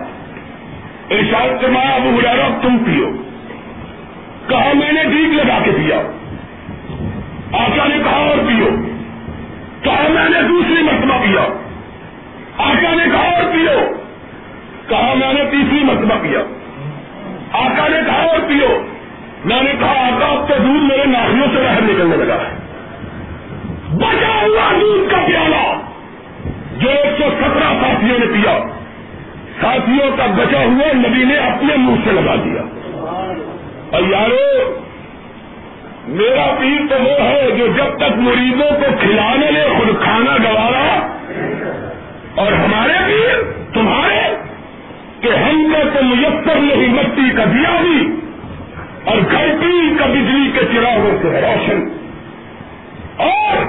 ارشاد 1.12 1.60
کے 1.62 1.68
ابو 1.68 2.16
وہ 2.16 2.49
تم 2.62 2.78
پیو 2.86 3.12
کہا 4.47 4.72
میں 4.76 4.91
نے 4.91 5.04
ڈیگ 5.06 5.34
لگا 5.34 5.60
کے 5.66 5.72
دیا 5.72 6.02
آقا 7.54 7.88
نے 7.88 7.95
کہا 8.04 8.18
اور 8.18 8.38
پیو 8.47 8.68
کہا 9.84 10.08
میں 10.14 10.30
نے 10.30 10.41
دوسری 10.47 10.84
مرتبہ 10.84 11.18
پیا 11.24 11.41
آقا 12.58 12.93
نے 12.95 13.04
کہا 13.12 13.30
اور 13.30 13.52
پیو 13.54 13.80
کہا 14.88 15.14
میں 15.14 15.34
نے 15.34 15.43
تیسری 15.52 15.84
مرتبہ 15.84 16.18
پیا 16.22 16.39
آقا 17.52 17.88
نے 17.88 17.97
کہا 18.06 18.26
اور 18.26 18.39
پیو 18.47 18.70
میں 19.45 19.62
نے 19.64 19.72
کہا 19.80 20.08
آقا 20.08 20.26
اب 20.26 20.47
تو 20.47 20.54
دودھ 20.64 20.84
میرے 20.84 21.06
ناخیوں 21.06 21.47
سے 21.54 21.62
باہر 21.62 21.82
نکلنے 21.82 22.16
لگا 22.16 22.36
ہے 22.36 22.60
بچا 23.95 24.34
ہوا 24.41 24.70
دودھ 24.82 25.10
کا 25.12 25.18
پیالہ 25.28 25.64
جو 26.78 26.89
ایک 26.89 27.20
سو 27.20 27.30
سترہ 27.39 27.74
ساتھیوں 27.82 28.20
نے 28.20 28.26
پیا 28.26 28.58
ساتھیوں 29.62 30.18
کا 30.18 30.26
بچا 30.26 30.60
ہوا 30.60 30.93
نبی 30.93 31.24
نے 31.24 31.36
اپنے 31.47 31.76
منہ 31.78 32.06
سے 32.06 32.12
لگا 32.12 32.36
دیا 32.36 32.62
اور 33.91 34.02
یارو 34.02 34.45
میرا 36.08 36.45
پیر 36.60 36.86
تو 36.89 36.95
وہ 37.04 37.16
ہے 37.22 37.49
جو 37.58 37.66
جب 37.68 37.97
تک 37.97 38.18
مریضوں 38.18 38.70
کو 38.76 38.91
کھلانے 38.99 39.52
لے 39.52 39.66
خود 39.78 39.89
کھانا 40.04 40.38
گوارا 40.43 40.88
اور 42.36 42.52
ہمارے 42.52 42.97
پیر 43.08 43.41
تمہارے 43.74 44.24
کہ 45.22 45.34
ہم 45.36 45.62
نے 45.72 45.84
تو 45.93 46.04
میسر 46.04 46.60
نہیں 46.60 46.93
مٹی 46.93 47.30
کا 47.30 47.45
دیا 47.45 47.76
بھی 47.82 47.99
اور 49.06 49.18
گھر 49.32 49.47
پیر 49.62 49.97
کا 49.99 50.06
بجلی 50.06 50.52
کے 50.54 50.66
چراغوں 50.74 51.12
سے 51.22 51.41
روشن 51.41 51.88
اور 53.20 53.64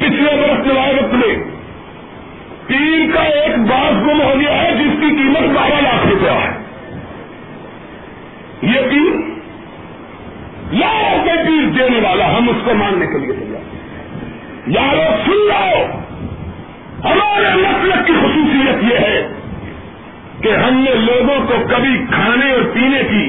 پچھلے 0.00 0.36
برس 0.36 0.66
رکھ 0.98 1.14
لے 1.14 1.34
کا 3.14 3.22
ایک 3.22 3.56
باغ 3.58 3.92
گم 3.92 4.20
ہو 4.22 4.40
گیا 4.40 4.62
ہے 4.62 4.74
جس 4.74 5.00
کی 5.00 5.08
قیمت 5.08 5.48
بارہ 5.54 5.80
لاکھ 5.80 6.06
روپیہ 6.06 6.30
ہے 6.30 6.58
یہ 8.62 8.80
تین 8.90 9.28
تیس 11.46 11.78
دینے 11.78 12.00
والا 12.08 12.38
ہم 12.38 12.48
اس 12.48 12.56
کو 12.64 12.74
ماننے 12.74 13.06
کے 13.06 13.18
لیے 13.18 13.32
تیار 13.32 13.60
یارو 14.66 15.16
سن 15.24 15.46
لو 15.48 15.84
ہمارے 17.04 17.54
مطلب 17.56 18.06
کی 18.06 18.12
خصوصیت 18.12 18.82
یہ 18.84 18.98
ہے 18.98 19.28
کہ 20.40 20.48
ہم 20.48 20.76
نے 20.76 20.94
لوگوں 20.94 21.38
کو 21.48 21.54
کبھی 21.68 22.06
کھانے 22.10 22.50
اور 22.50 22.62
پینے 22.62 23.02
کی 23.08 23.28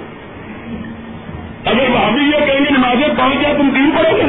اگر 1.66 1.88
مابی 1.88 2.24
یہ 2.24 2.44
کہیں 2.46 2.60
گے 2.60 2.70
نمازیں 2.70 3.08
پڑھ 3.08 3.16
پہنچا 3.18 3.52
تم 3.56 3.70
دین 3.70 3.90
پڑھو 3.94 4.16
گے 4.16 4.28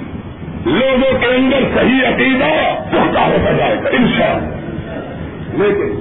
لوگوں 0.64 1.18
کے 1.20 1.26
اندر 1.26 1.68
صحیح 1.74 2.08
عقیدہ 2.08 2.48
پختہ 2.90 3.26
ہوتا 3.26 3.52
جائے 3.52 3.76
گا 3.76 3.90
ان 3.90 4.08
شاء 4.16 4.26
اللہ 4.26 4.59
لیکن 5.58 5.98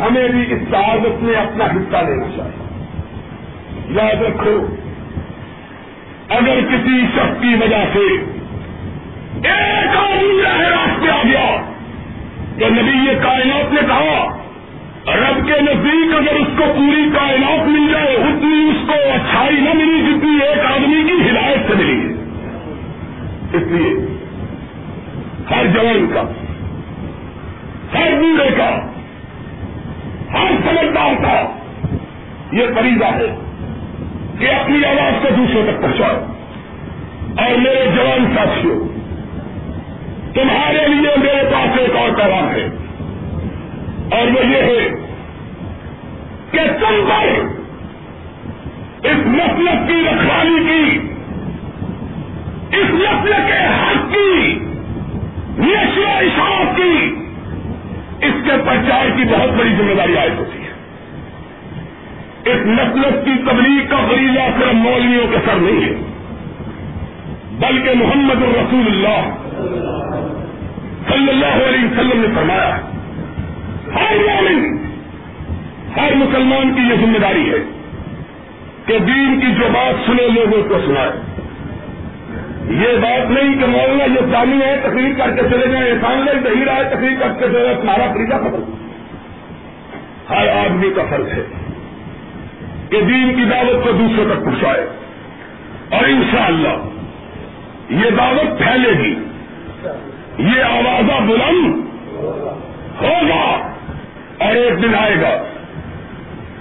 ہمیں 0.00 0.28
بھی 0.28 0.42
اس 0.52 0.60
شادت 0.70 1.22
میں 1.22 1.34
اپنا 1.36 1.64
حصہ 1.64 2.04
لینا 2.04 2.28
چاہیے 2.36 3.94
یاد 3.94 4.22
رکھو 4.22 4.56
اگر 6.28 6.60
کسی 6.60 7.00
شخص 7.14 7.40
کی 7.40 7.54
وجہ 7.54 7.84
سے 7.94 8.04
ایک 9.42 9.96
آدمی 9.96 10.42
راستے 10.42 11.10
آ 11.10 11.22
گیا 11.22 11.46
تو 12.58 12.68
نبی 12.68 12.96
یہ 13.06 13.20
کائنات 13.22 13.72
نے 13.72 13.80
کہا 13.88 14.20
رب 15.06 15.46
کے 15.46 15.60
نزدیک 15.60 16.14
اگر 16.14 16.34
اس 16.34 16.48
کو 16.56 16.64
پوری 16.76 17.08
کائنات 17.14 17.66
مل 17.68 17.92
جائے 17.92 18.16
اتنی 18.16 18.70
اس 18.70 18.86
کو 18.86 18.98
اچھائی 19.14 19.60
نہ 19.60 19.72
ملی 19.74 20.02
جتنی 20.02 20.36
ایک 20.46 20.64
آدمی 20.72 21.02
کی 21.08 21.30
ہدایت 21.30 21.68
سے 21.68 21.74
ملی 21.74 21.98
اس 23.52 23.66
لیے 23.66 23.94
ہر 25.50 25.66
جوان 25.66 26.06
کا 26.14 26.22
ہر 27.94 28.12
بوڑھے 28.20 28.48
کا 28.56 28.70
ہر 30.32 30.52
سمجھدار 30.64 31.22
کا 31.22 31.36
یہ 32.52 32.74
فریضہ 32.74 33.04
ہے 33.04 33.34
کہ 34.40 34.50
اپنی 34.54 34.84
آواز 34.84 35.22
کو 35.22 35.34
دوسروں 35.36 35.62
تک 35.62 35.82
پہنچاؤ 35.82 37.44
اور 37.44 37.58
میرے 37.58 37.84
جوان 37.96 38.34
ساتھیوں 38.36 38.78
تمہارے 40.34 40.86
لیے 40.86 41.14
میرے 41.16 41.50
پاس 41.52 41.78
ایک 41.78 41.96
اور 41.96 42.10
پیغام 42.10 42.48
ہے 42.50 42.66
اور 44.18 44.26
وہ 44.26 44.46
یہ 44.46 44.62
ہے 44.62 44.88
کہ 46.52 46.66
تم 46.80 47.04
بھائی 47.06 47.30
اس 49.02 49.26
مسلک 49.26 49.88
کی 49.88 50.00
رکھوانی 50.06 50.58
کی 50.68 50.98
اس 52.78 52.90
مسلک 52.90 53.46
کے 53.46 53.58
حق 53.58 54.12
کی 54.12 54.54
نیشنل 55.58 56.06
اشاعت 56.06 56.76
کی 56.76 57.19
اس 58.22 58.44
کے 58.44 58.56
پرچار 58.66 59.08
کی 59.16 59.24
بہت 59.24 59.50
بڑی 59.58 59.74
ذمہ 59.76 59.94
داری 59.94 60.16
عائد 60.16 60.38
ہوتی 60.38 60.62
ہے 60.64 60.78
اس 62.44 62.66
نسلت 62.66 63.24
کی 63.24 63.36
تبلیغ 63.46 63.80
کا 63.90 63.96
فریضہ 64.10 64.46
صرف 64.58 64.74
مولویوں 64.74 65.26
کے 65.30 65.38
سر 65.46 65.60
نہیں 65.60 65.82
ہے 65.84 65.94
بلکہ 67.58 67.98
محمد 67.98 68.42
الرسول 68.42 68.86
اللہ 68.86 69.30
صلی 71.08 71.28
اللہ 71.28 71.58
علیہ 71.68 71.84
وسلم 71.84 72.20
نے 72.20 72.28
فرمایا 72.34 72.70
ہر 73.94 74.16
ہر 75.96 76.14
مسلمان 76.14 76.72
کی 76.74 76.82
یہ 76.88 77.00
ذمہ 77.00 77.18
داری 77.18 77.50
ہے 77.50 77.58
کہ 78.86 78.98
دین 79.06 79.40
کی 79.40 79.52
جو 79.54 79.68
بات 79.72 80.06
سنے 80.06 80.26
لوگوں 80.28 80.62
کو 80.68 80.78
سنائے 80.86 81.10
یہ 82.70 82.96
بات 82.98 83.30
نہیں 83.30 83.58
کہ 83.60 83.66
مولانا 83.66 84.04
یہ 84.06 84.32
سامی 84.32 84.58
ہے 84.58 84.74
تقریب 84.82 85.16
کر 85.18 85.34
کے 85.36 85.48
چلے 85.50 85.70
جائیں 85.70 85.86
یہ 85.86 86.24
لے 86.24 86.34
دہی 86.40 86.64
رہا 86.64 86.76
ہے 86.76 86.90
تقریب 86.90 87.20
کر 87.20 87.32
کے 87.34 87.46
چلے 87.46 87.62
رہا 87.62 87.80
سارا 87.86 88.12
طریقہ 88.14 88.36
ختم 88.42 88.68
ہر 90.28 90.48
آدمی 90.50 90.90
کا 90.96 91.04
فرض 91.10 91.32
ہے 91.32 91.42
کہ 92.90 93.00
دین 93.02 93.34
کی 93.36 93.44
دعوت 93.46 93.84
کو 93.84 93.92
دوسرے 93.94 94.24
تک 94.26 94.44
پہنچائے 94.44 94.86
اور 95.90 96.08
انشاءاللہ 96.08 96.76
یہ 97.96 98.16
دعوت 98.16 98.58
پھیلے 98.58 98.92
گی 98.98 99.12
یہ 100.40 100.62
آوازہ 100.64 101.20
بلند 101.24 101.78
ہوگا 103.00 103.42
اور 104.40 104.56
ایک 104.56 104.82
دن 104.82 104.94
آئے 104.96 105.20
گا 105.20 105.36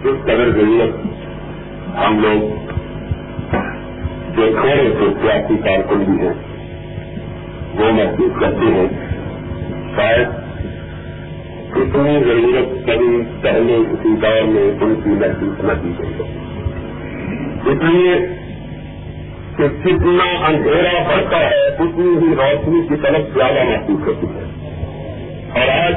کہ 0.02 0.10
اس 0.10 0.24
قدر 0.24 0.50
ضرورت 0.52 1.06
ہم 1.98 2.20
لوگ 2.20 2.66
سیاسی 5.22 5.56
کارکن 5.64 6.04
بھی 6.04 6.20
ہے 6.20 6.34
وہ 7.76 7.92
محسوس 7.92 8.42
کرتے 8.42 8.74
ہیں 8.74 8.88
شاید 9.96 10.47
ضرورت 11.76 12.88
کبھی 12.88 13.22
پہلے 13.42 13.78
کسی 13.90 14.16
دور 14.16 14.42
میں 14.48 14.66
کوئی 14.80 14.96
کی 15.04 15.10
محسوس 15.10 15.64
نہ 15.64 15.72
کی 15.82 15.92
گئی 16.00 16.28
اس 17.72 17.82
لیے 17.84 18.18
کہ 19.58 19.68
کتنا 19.84 20.48
اندھیرا 20.48 20.92
بڑھتا 21.08 21.40
ہے 21.40 21.66
اتنی 21.68 22.08
ہی 22.22 22.36
روشنی 22.36 22.82
کی 22.88 22.96
طرف 23.04 23.34
زیادہ 23.34 23.64
محسوس 23.64 24.08
ہوتی 24.08 24.28
ہے 24.28 24.46
اور 25.54 25.74
آج 25.78 25.96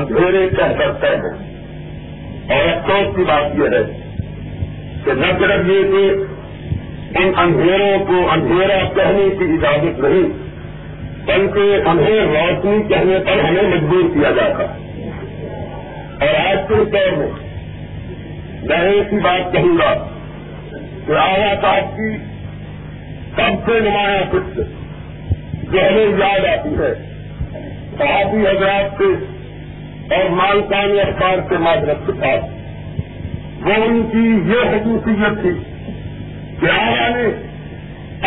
اندھیرے 0.00 0.48
کہہ 0.48 0.76
سکتے 0.78 1.14
ہیں 1.16 1.32
اور 2.50 2.68
افسوس 2.68 3.16
کی 3.16 3.24
بات 3.24 3.58
یہ 3.58 3.76
ہے 3.76 3.82
کہ 5.04 5.12
نہ 5.12 5.32
صرف 5.38 5.68
یہ 5.68 5.82
کہ 5.92 6.04
ان 7.18 7.32
اندھیروں 7.36 7.98
کو 8.06 8.28
اندھیرا 8.32 8.78
کہنے 8.94 9.28
کی 9.38 9.52
اجازت 9.54 10.00
نہیں 10.00 10.49
بلکہ 11.30 11.88
انہیں 11.88 12.20
روشنی 12.20 12.82
کہنے 12.88 13.18
پر 13.26 13.44
ہمیں 13.44 13.62
مجبور 13.62 14.14
کیا 14.14 14.30
جاتا 14.30 14.64
ہے 14.64 14.88
اور 16.20 16.34
آج 16.46 16.58
کے 16.68 16.74
دور 16.74 17.16
میں 17.16 17.28
میں 18.62 18.92
ایک 18.92 19.12
ہی 19.12 19.18
بات 19.18 19.52
کہوں 19.52 19.78
گا 19.78 19.92
کہ 21.06 21.12
آیا 21.12 21.54
صاحب 21.62 21.96
کی 21.96 22.16
سب 23.36 23.66
سے 23.66 23.80
نمایاں 23.80 24.24
جو 25.72 25.78
ہمیں 25.88 26.18
یاد 26.18 26.44
آتی 26.44 26.74
ہے 26.78 26.92
صحابی 27.98 28.46
حضرات 28.46 28.98
سے 28.98 29.12
اور 30.14 30.30
مالکانی 30.30 31.00
اخبار 31.00 31.38
کے 31.48 31.56
وہ 33.62 33.74
ان 33.84 34.02
کی 34.12 34.52
یہ 34.52 34.70
خصوصیت 34.70 35.42
تھی 35.42 35.52
کہ 36.60 36.70
آیا 36.70 37.08
نے 37.08 37.28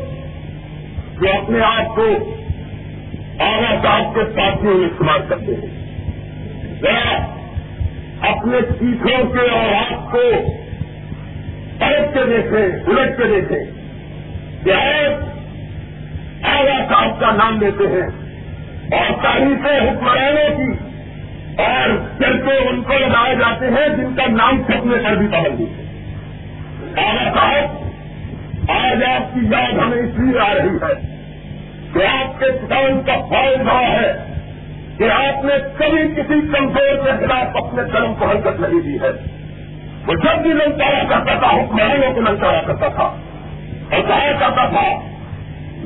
جو 1.21 1.27
اپنے 1.29 1.61
آپ 1.61 1.95
کو 1.95 2.07
آگا 3.39 3.73
صاحب 3.83 4.15
کے 4.15 4.21
ساتھیوں 4.35 4.77
میں 4.77 4.87
استعمال 4.87 5.21
کرتے 5.29 5.55
ہیں 5.55 5.77
ذرا 6.81 7.17
اپنے 8.29 8.59
سیکھوں 8.79 9.23
کے 9.33 9.49
اور 9.49 9.73
آپ 9.73 10.11
کو 10.11 10.23
کے 12.13 12.25
دیکھیں 12.25 12.93
الٹ 12.93 13.17
کے 13.17 13.27
دیکھیں 13.27 13.63
کہ 14.63 14.71
بہت 14.71 16.45
آگا 16.45 16.77
صاحب 16.89 17.19
کا 17.19 17.31
نام 17.31 17.59
دیتے 17.59 17.87
ہیں 17.87 18.07
اور 18.91 19.23
تاریخ 19.23 19.65
حکمرانوں 19.65 20.57
کی 20.57 20.88
اور 21.59 21.89
چرچے 22.19 22.57
ان 22.69 22.81
کو 22.81 22.93
لگائے 22.93 23.35
جاتے 23.35 23.67
ہیں 23.67 23.87
جن 23.97 24.15
کا 24.15 24.25
نام 24.27 24.61
سپنے 24.63 24.97
پر 25.03 25.15
بھی 25.15 25.25
ہے 25.25 25.87
صاحب 27.35 28.69
آج 28.69 29.03
آپ 29.03 29.33
کی 29.33 29.39
یاد 29.51 29.73
ہمیں 29.73 29.97
اس 29.97 30.19
لیے 30.19 30.39
آ 30.39 30.53
رہی 30.53 30.75
ہے 30.81 30.93
کہ 31.93 32.05
آپ 32.05 32.39
کے 32.39 32.45
کسان 32.45 33.01
کا 33.05 33.15
فائل 33.29 33.61
رہا 33.61 33.81
ہے 33.81 34.13
کہ 34.97 35.09
آپ 35.11 35.45
نے 35.45 35.53
کبھی 35.77 36.07
کسی 36.15 36.39
کمزور 36.53 36.95
کے 37.05 37.11
خلاف 37.19 37.55
اپنے 37.55 37.83
کرم 37.93 38.13
کو 38.13 38.25
حرکت 38.25 38.59
نہیں 38.59 38.79
دی 38.79 38.97
ہے 39.01 39.11
وہ 40.07 40.13
جب 40.13 40.41
بھی 40.41 40.49
للکارا 40.49 41.03
کرتا 41.09 41.39
تھا 41.39 41.47
حکمرانوں 41.47 42.13
کو 42.13 42.21
للکارا 42.21 42.61
کرتا 42.61 42.87
تھا 42.87 43.03
اور 43.91 44.01
کہا 44.07 44.31
کرتا 44.39 44.65
تھا 44.69 44.87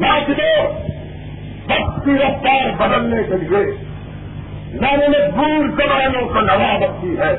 نہ 0.00 0.14
رفتار 2.08 2.70
بدلنے 2.78 3.24
کے 3.24 3.36
لیے 3.38 3.93
میں 4.74 4.98
نے 4.98 5.20
دور 5.28 5.66
قبانوں 5.78 6.28
کو 6.28 6.42
نواب 6.42 6.84
رکھی 6.84 7.18
ہے 7.18 7.34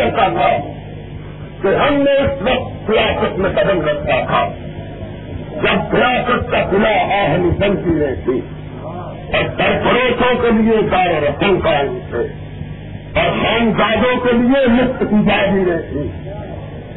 ایسا 0.10 0.28
تھا 0.28 0.50
کہ 1.62 1.76
ہم 1.76 2.02
نے 2.02 2.12
اس 2.12 2.42
وقت 2.42 3.40
میں 3.40 3.50
قدم 3.50 3.82
رکھا 3.82 4.20
تھا 4.26 4.48
جب 5.62 5.94
ہلاس 5.94 6.50
کا 6.52 6.64
کھلا 6.70 6.90
آہن 6.90 7.50
کلا 7.58 7.66
آسمتی 7.66 8.14
تھی 8.24 8.40
اور 9.34 9.44
سرپروسوں 9.58 10.34
کے 10.42 10.52
لیے 10.52 10.78
سارے 10.92 11.20
رشن 11.20 11.60
کا 11.60 11.82
سنسادوں 13.14 14.16
کے 14.24 14.32
لیے 14.32 14.66
مفت 14.68 15.04
کی 15.10 15.22
شاعری 15.30 15.64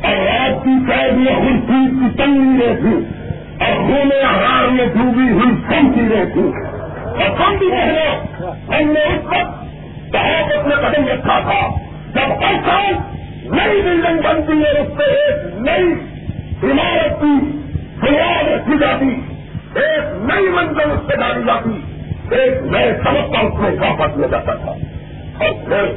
اور 0.02 0.16
رات 0.26 0.64
کی 0.64 0.76
قید 0.88 1.12
میں 1.12 1.34
ہر 1.34 1.58
چیز 1.66 1.90
کی 2.00 2.16
تنگی 2.16 2.66
رہتی 2.66 2.94
ہار 3.60 4.68
میں 4.68 4.86
ڈوبی 4.86 5.28
ہر 5.28 5.82
بھی 5.94 6.08
رہے 6.08 6.24
تھے 6.24 6.50
سمند 7.36 7.62
نہیں 7.62 8.30
ہم 8.70 8.92
نے 8.92 9.04
اس 9.04 9.24
وقت 9.24 9.60
صحافت 10.12 10.66
میں 10.66 10.76
قدم 10.76 11.06
رکھا 11.06 11.38
تھا 11.40 11.91
جب 12.14 12.32
ہر 12.42 12.56
سال 12.66 12.94
نئی 13.56 13.80
بلڈنگ 13.82 14.20
بنتی 14.20 14.58
ہے 14.62 14.70
اس 14.80 14.88
سے 14.96 15.10
ایک 15.12 15.60
نئی 15.60 15.92
عمارت 16.70 17.20
کی 17.20 17.34
بنیاد 18.00 18.48
رکھی 18.48 18.78
جاتی 18.78 19.08
ایک 19.74 20.12
نئی 20.24 20.48
منزل 20.48 20.90
اس 20.90 21.06
سے 21.06 21.16
ڈالی 21.16 21.42
جاتی 21.46 21.80
ایک 22.36 22.62
نئے 22.62 22.92
سبق 23.04 23.32
کا 23.32 23.38
اس 23.38 23.54
میں 23.60 23.70
پر 23.80 23.96
پسند 23.98 24.30
جاتا 24.30 24.54
تھا 24.54 24.74
اور 25.38 25.52
پھر 25.64 25.92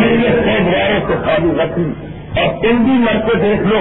انگلش 0.00 0.38
کو 1.06 1.18
سے 1.26 1.52
رکھی 1.60 1.84
اور 2.36 2.48
تم 2.62 2.82
بھی 2.84 2.96
کو 3.26 3.36
دیکھ 3.38 3.62
لو 3.66 3.81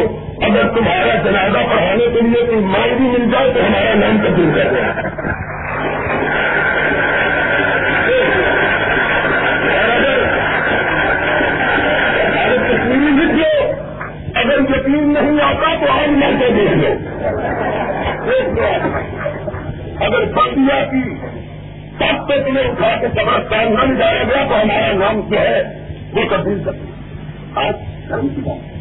اگر 0.41 0.67
تمہارا 0.75 1.15
جنازہ 1.23 1.63
پڑھانے 1.69 2.05
کے 2.13 2.21
لیے 2.21 2.45
کوئی 2.45 2.61
مال 2.65 2.93
بھی 2.97 3.07
مل 3.07 3.25
جائے 3.31 3.51
تو 3.53 3.65
ہمارا 3.65 3.93
نام 3.95 4.21
تبدیل 4.25 4.51
کر 4.55 4.73
جائے 4.73 4.91
اگر 12.43 13.09
لکھ 13.17 13.35
لو 13.35 13.51
اگر 14.35 14.59
یقین 14.69 15.13
نہیں 15.13 15.41
آتا 15.43 15.73
تو 15.81 15.93
ہم 15.93 16.19
مرتے 16.19 16.53
دیکھ 16.53 16.77
لو 16.77 16.95
اگر 19.99 20.25
بن 20.25 20.55
دیا 20.55 20.83
کی 20.91 21.03
سب 21.99 22.27
سے 22.27 22.39
تمہیں 22.43 22.63
اٹھا 22.63 22.89
کے 23.01 23.07
سب 23.07 23.49
کام 23.49 23.73
نہ 23.73 23.93
جایا 23.99 24.23
گیا 24.23 24.43
تو 24.49 24.61
ہمارا 24.61 24.91
نام 24.93 25.21
جو 25.29 25.39
ہے 25.39 25.61
وہ 26.13 26.23
تبدیل 26.29 26.63
کر 26.63 26.71
آج 27.55 27.73
دھرم 28.09 28.27
کی 28.27 28.41
بات 28.41 28.75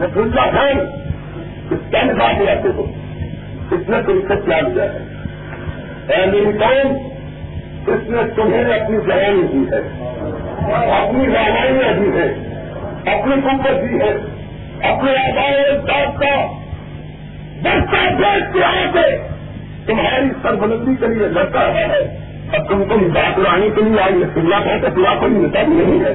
میں 0.00 0.08
سن 0.14 0.32
رہا 0.32 0.62
ہوں 0.62 0.80
کہ 1.68 1.76
کن 1.92 2.18
کا 2.18 2.32
بھی 2.38 2.48
ایسے 2.48 2.68
ہو 2.76 2.84
اس 3.70 3.88
نے 3.88 4.00
تم 4.06 4.20
سے 4.28 4.34
کیا 4.44 4.60
لیا 4.60 4.84
ہے 4.84 6.22
امریکن 6.22 6.92
اس 7.86 8.10
نے 8.10 8.22
تمہیں 8.36 8.64
اپنی 8.64 8.96
جوانی 9.06 9.46
دی 9.52 9.64
ہے 9.72 9.80
اپنی 10.98 11.26
رامائنیاں 11.26 11.92
دی 11.92 12.10
ہے 12.18 12.28
اپنی 13.14 13.40
قوت 13.40 13.82
دی 13.82 14.00
ہے 14.00 14.12
اپنے 14.82 15.16
آبائی 15.16 15.76
داد 15.88 16.20
کا 16.20 16.34
بچہ 17.62 18.04
دیش 18.18 18.52
کے 18.52 18.64
آتے 18.64 19.35
تمہاری 19.86 20.30
سربلندی 20.42 20.94
کے 21.00 21.06
لیے 21.06 21.28
لڑتا 21.28 21.66
ہے 21.74 21.98
اب 22.52 22.68
تم 22.68 22.82
تم 22.88 23.02
بات 23.14 23.38
لانے 23.38 23.68
کے 23.74 23.82
لیے 23.82 24.00
آئی 24.00 24.14
اور 24.14 24.20
یہ 24.20 24.32
سنیا 24.34 24.58
کا 25.16 25.26
نکال 25.26 25.70
نہیں 25.70 26.04
ہے 26.04 26.14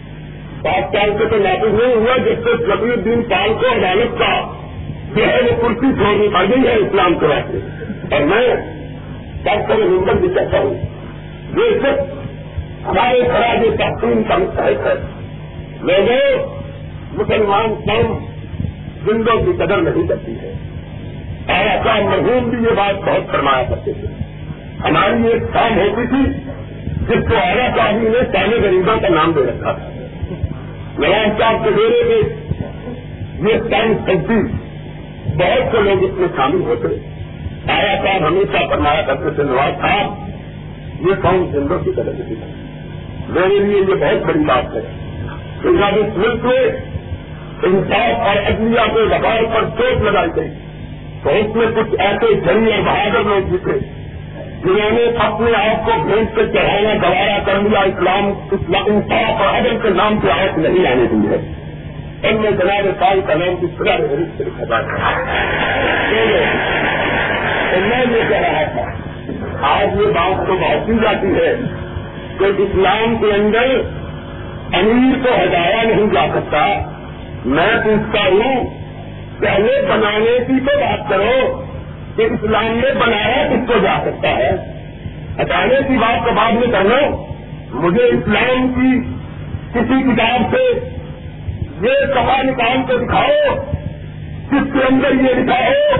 پانچ 0.62 0.94
سال 0.94 1.10
سے 1.18 1.28
تو 1.30 1.38
نافذ 1.38 1.74
نہیں 1.74 1.94
ہوا 1.96 2.16
جس 2.24 2.38
سے 2.44 2.56
شبی 2.62 2.94
دین 3.02 3.22
پال 3.28 3.52
کو 3.60 3.74
عدالت 3.74 4.18
کا 4.18 4.32
ہے 5.22 5.40
وہ 5.42 5.56
کرسی 5.62 5.92
چھوڑنی 5.98 6.28
پڑ 6.28 6.44
گئی 6.44 6.66
ہے 6.66 6.74
اسلام 6.74 7.18
کے 7.18 7.26
واسطے 7.26 7.58
اور 8.16 8.24
میں 8.24 8.42
سیزم 9.44 10.20
بھی 10.20 10.28
کہتا 10.28 10.60
ہوں 10.60 10.74
یہ 11.56 11.78
صرف 11.82 12.86
ہمارے 12.86 13.22
طرح 13.22 13.54
جو 13.62 13.70
تقسیم 13.76 14.22
کا 14.22 14.36
مستحق 14.36 14.86
ہے 14.86 14.94
لوگوں 15.80 16.20
مسلمان 17.12 17.74
قوم 17.86 18.18
زندوں 19.06 19.38
کی 19.44 19.52
قدر 19.58 19.82
نہیں 19.82 20.06
کرتی 20.06 20.34
ہے 20.42 20.52
اور 21.48 21.66
ایسا 21.66 21.98
مزہ 22.00 22.38
بھی 22.48 22.64
یہ 22.64 22.74
بات 22.76 23.08
بہت 23.08 23.32
فرمایا 23.32 23.62
کرتے 23.68 23.92
تھے 23.92 24.06
ہماری 24.84 25.32
ایک 25.32 25.52
کام 25.52 25.78
ہوتی 25.78 26.06
تھی 26.06 26.24
جس 27.08 27.32
آرا 27.32 27.66
صاحب 27.76 28.00
ہی 28.00 28.08
نے 28.08 28.22
پہلے 28.32 28.60
غریبوں 28.60 29.00
کا 29.00 29.08
نام 29.08 29.32
دے 29.32 29.40
رکھا 29.40 29.72
تھا 29.72 29.88
نواز 30.98 31.38
صاحب 31.40 31.64
کے 31.64 31.70
ڈیرے 31.70 32.04
میں 32.04 33.50
یہ 33.50 33.68
ٹائم 33.70 33.92
سبزی 34.06 34.40
بہت 35.34 35.72
سے 35.72 35.82
لوگ 35.82 36.02
اس 36.02 36.18
میں 36.18 36.28
شامل 36.36 36.60
ہوتے 36.60 36.88
آیا 37.72 37.94
صاحب 38.04 38.26
ہمیشہ 38.26 38.64
پر 38.70 38.84
کرتے 39.06 39.24
کرتے 39.24 39.42
نواز 39.42 39.80
صاحب 39.80 41.06
یہ 41.06 41.22
سو 41.22 41.32
زندگی 41.52 41.84
کی 41.84 41.92
طرح 41.96 42.12
سے 42.18 42.34
میرے 43.28 43.58
لیے 43.58 43.80
یہ 43.80 43.94
بہت 43.94 44.26
بڑی 44.26 44.44
بات 44.44 44.76
ہے 44.76 44.84
اس 45.64 46.16
ملک 46.16 46.44
میں 46.44 46.62
انصاف 47.62 48.26
اور 48.26 48.36
عزیہ 48.36 48.86
کے 48.94 49.02
وغیرہ 49.02 49.46
پر 49.54 49.68
چوٹ 49.78 50.02
لگائی 50.02 50.30
گئی 50.36 50.50
تو 51.22 51.30
اس 51.30 51.56
میں 51.56 51.66
کچھ 51.76 51.94
ایسے 51.98 52.32
جنگ 52.34 52.68
اور 52.72 52.82
بہادر 52.82 53.22
لوگ 53.24 53.50
جیتے 53.50 53.78
جنہوں 54.64 54.90
نے 54.90 55.04
اپنے 55.18 55.52
آپ 55.54 55.86
کو 55.86 55.92
بھیج 56.02 56.34
کے 56.34 56.46
چڑھانا 56.52 56.92
گوارا 57.02 57.38
کر 57.46 57.60
لیا 57.60 57.80
اسلام 57.80 58.32
انصاف 58.86 59.42
اور 59.42 59.54
عدل 59.54 59.78
کے 59.82 59.88
نام 59.88 60.18
کی 60.20 60.30
آیت 60.30 60.58
نہیں 60.58 60.86
آنے 60.92 61.06
دی 61.12 61.28
ہے 61.28 61.65
ان 62.22 62.36
میں 62.36 62.50
جناب 62.50 62.86
سال 63.00 63.20
کا 63.26 63.34
نام 63.34 63.56
کس 63.56 63.78
طرح 63.78 63.96
سے 64.38 64.44
میں 67.80 68.04
یہ 68.04 68.22
کہہ 68.28 68.36
رہا 68.36 68.62
تھا 68.72 68.84
آج 69.68 70.00
یہ 70.00 70.12
بات 70.12 70.46
تو 70.46 70.56
بہت 70.56 70.88
ہی 70.88 70.98
جاتی 71.02 71.34
ہے 71.34 71.52
کہ 72.38 72.44
اسلام 72.62 73.16
کے 73.16 73.32
اندر 73.32 73.74
امیر 74.72 75.18
کو 75.24 75.34
ہٹایا 75.34 75.82
نہیں 75.82 76.06
جا 76.12 76.26
سکتا 76.34 76.64
میں 77.44 77.70
پوچھتا 77.84 78.24
ہوں 78.28 78.64
پہلے 79.40 79.80
بنانے 79.88 80.38
کی 80.46 80.58
تو 80.60 80.78
بات 80.80 81.08
کرو 81.10 81.62
کہ 82.16 82.22
اسلام 82.22 82.72
میں 82.76 82.94
بنایا 82.98 83.46
کس 83.50 83.68
کو 83.68 83.78
جا 83.82 83.96
سکتا 84.06 84.36
ہے 84.36 84.50
ہٹانے 85.40 85.80
کی 85.88 85.98
بات 85.98 86.26
تو 86.26 86.34
بعد 86.34 86.52
میں 86.52 86.72
کر 86.72 86.84
لو 86.84 87.00
مجھے 87.70 88.04
اسلام 88.04 88.68
کی 88.72 88.98
کسی 89.74 90.02
کتاب 90.02 90.54
سے 90.56 90.95
یہ 91.82 92.04
سمجھے 92.14 92.52
کام 92.58 92.82
کو 92.86 92.96
دکھاؤ 92.98 93.54
جس 94.50 94.72
کے 94.72 94.84
اندر 94.88 95.14
یہ 95.20 95.42
دکھاؤ 95.42 95.98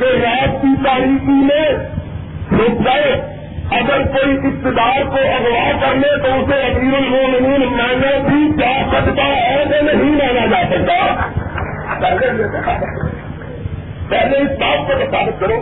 کہ 0.00 0.10
رات 0.16 0.60
کی 0.62 0.72
تاریخی 0.84 1.38
میں 1.42 1.64
رک 2.52 2.84
جائے 2.84 3.12
اگر 3.70 4.04
کوئی 4.12 4.36
رشتے 4.36 4.70
دار 4.70 5.02
کو 5.06 5.22
اغوا 5.28 5.64
کر 5.82 5.94
لے 5.94 6.10
تو 6.22 6.32
اسے 6.38 6.60
امیر 6.62 6.96
المومنین 6.96 7.64
مانا 7.72 8.12
بھی 8.28 8.40
جا 8.58 8.72
سکتا 8.92 9.26
ہے 9.26 9.64
کہ 9.70 9.80
نہیں 9.82 10.14
مانا 10.16 10.46
جا 10.46 10.62
سکتا 10.70 10.98
پہلے 14.10 14.38
اس 14.38 14.58
بات 14.60 14.90
کو 14.90 15.30
کرو 15.40 15.60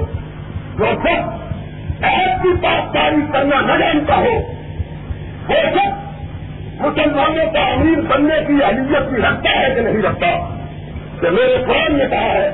جو 0.78 0.92
سب 1.02 2.04
آپ 2.04 2.42
کی 2.42 2.52
سات 2.62 2.92
تعریف 2.94 3.32
کرنا 3.32 3.60
نہ 3.60 3.78
جانتا 3.78 4.16
ہو 4.16 4.36
وہ 5.48 5.62
سب 5.74 6.09
مسلمانوں 6.80 7.46
کا 7.52 7.60
امیر 7.60 8.00
بننے 8.00 8.36
کی 8.46 8.62
اہلیت 8.64 9.08
بھی 9.08 9.22
رکھتا 9.22 9.50
ہے 9.50 9.74
کہ 9.74 9.80
نہیں 9.80 10.02
رکھتا 10.02 10.26
کہ 11.20 11.30
میرے 11.30 11.64
قرآن 11.66 11.98
نے 11.98 12.04
کہا 12.10 12.32
ہے 12.32 12.50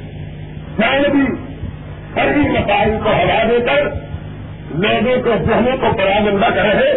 میں 0.79 0.99
نے 1.01 1.09
بھی 1.09 1.27
سبھی 2.15 2.49
مسائل 2.49 2.97
کو 3.05 3.11
ہلا 3.11 3.43
دے 3.49 3.59
کر 3.67 3.89
لوگوں 4.75 5.17
کے 5.25 5.39
ذہنوں 5.47 5.77
کو 5.77 5.93
پرابندہ 5.97 6.51
کر 6.55 6.69
رہے 6.75 6.93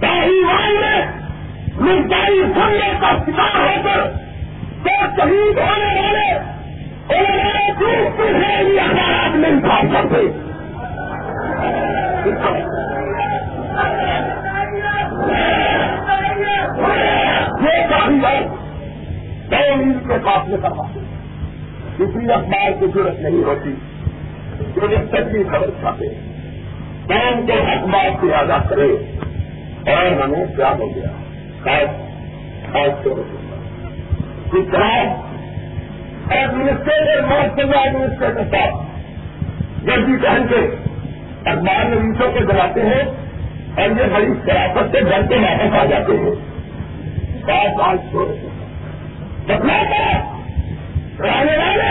تاہیوان 0.00 0.74
میں 1.76 1.94
دہائی 2.10 2.42
سننے 2.54 2.90
کا 3.00 3.12
شکار 3.26 3.56
ہو 3.60 3.82
کر 3.84 4.08
تو 4.84 4.94
شہید 5.16 5.58
ہونے 5.58 5.94
والے 5.96 6.28
میں 9.36 9.48
انسان 9.48 9.92
کرتے 9.92 10.22
یہ 12.26 12.32
کافی 12.42 12.64
ہے 18.24 18.38
اور 20.08 20.18
پاس 20.18 20.48
میں 20.48 20.58
کروا 20.62 20.86
کسی 21.98 22.32
اخبار 22.32 22.70
کی 22.80 22.86
ضرورت 22.86 23.20
نہیں 23.20 23.42
ہوتی 23.44 23.74
جو 24.74 24.86
رکشن 24.86 25.32
کی 25.32 25.42
خبر 25.52 25.70
چھاپے 25.80 26.08
قوم 27.06 27.46
کے 27.46 27.58
حق 27.66 27.86
بات 27.86 28.20
سے 28.20 28.34
ادا 28.34 28.58
کرے 28.70 28.90
اور 29.86 30.20
ہمیں 30.22 30.44
کیا 30.56 30.70
ہو 30.78 30.88
گیا 30.94 31.10
خاص 31.64 31.96
خاص 32.72 33.04
طور 33.04 33.22
پر 33.22 34.58
اس 34.58 34.66
طرح 34.72 34.92
ایڈمنسٹریٹر 36.36 37.24
مارکیٹ 37.26 37.74
ایڈمنسٹریٹر 37.76 38.50
صاحب 38.50 39.86
جب 39.86 40.06
بھی 40.06 40.18
کہیں 40.18 40.44
گے 40.50 40.62
اخبار 41.50 41.84
مریضوں 41.86 42.30
کے 42.32 42.44
دلاتے 42.44 42.82
ہیں 42.82 43.02
اور 43.76 43.98
یہ 43.98 44.14
بڑی 44.14 44.32
سیاست 44.44 44.92
سے 44.92 45.00
ڈر 45.00 45.26
کے 45.28 45.36
واپس 45.36 45.78
آ 45.80 45.84
جاتے 45.84 46.16
ہیں 46.16 46.34
خاص 47.46 47.80
آج 47.88 47.98
چھوڑ 48.10 48.26
دوں 48.26 48.48
گا 48.48 48.58
بدلا 49.48 49.78
رہنے 51.20 51.56
والے 51.56 51.90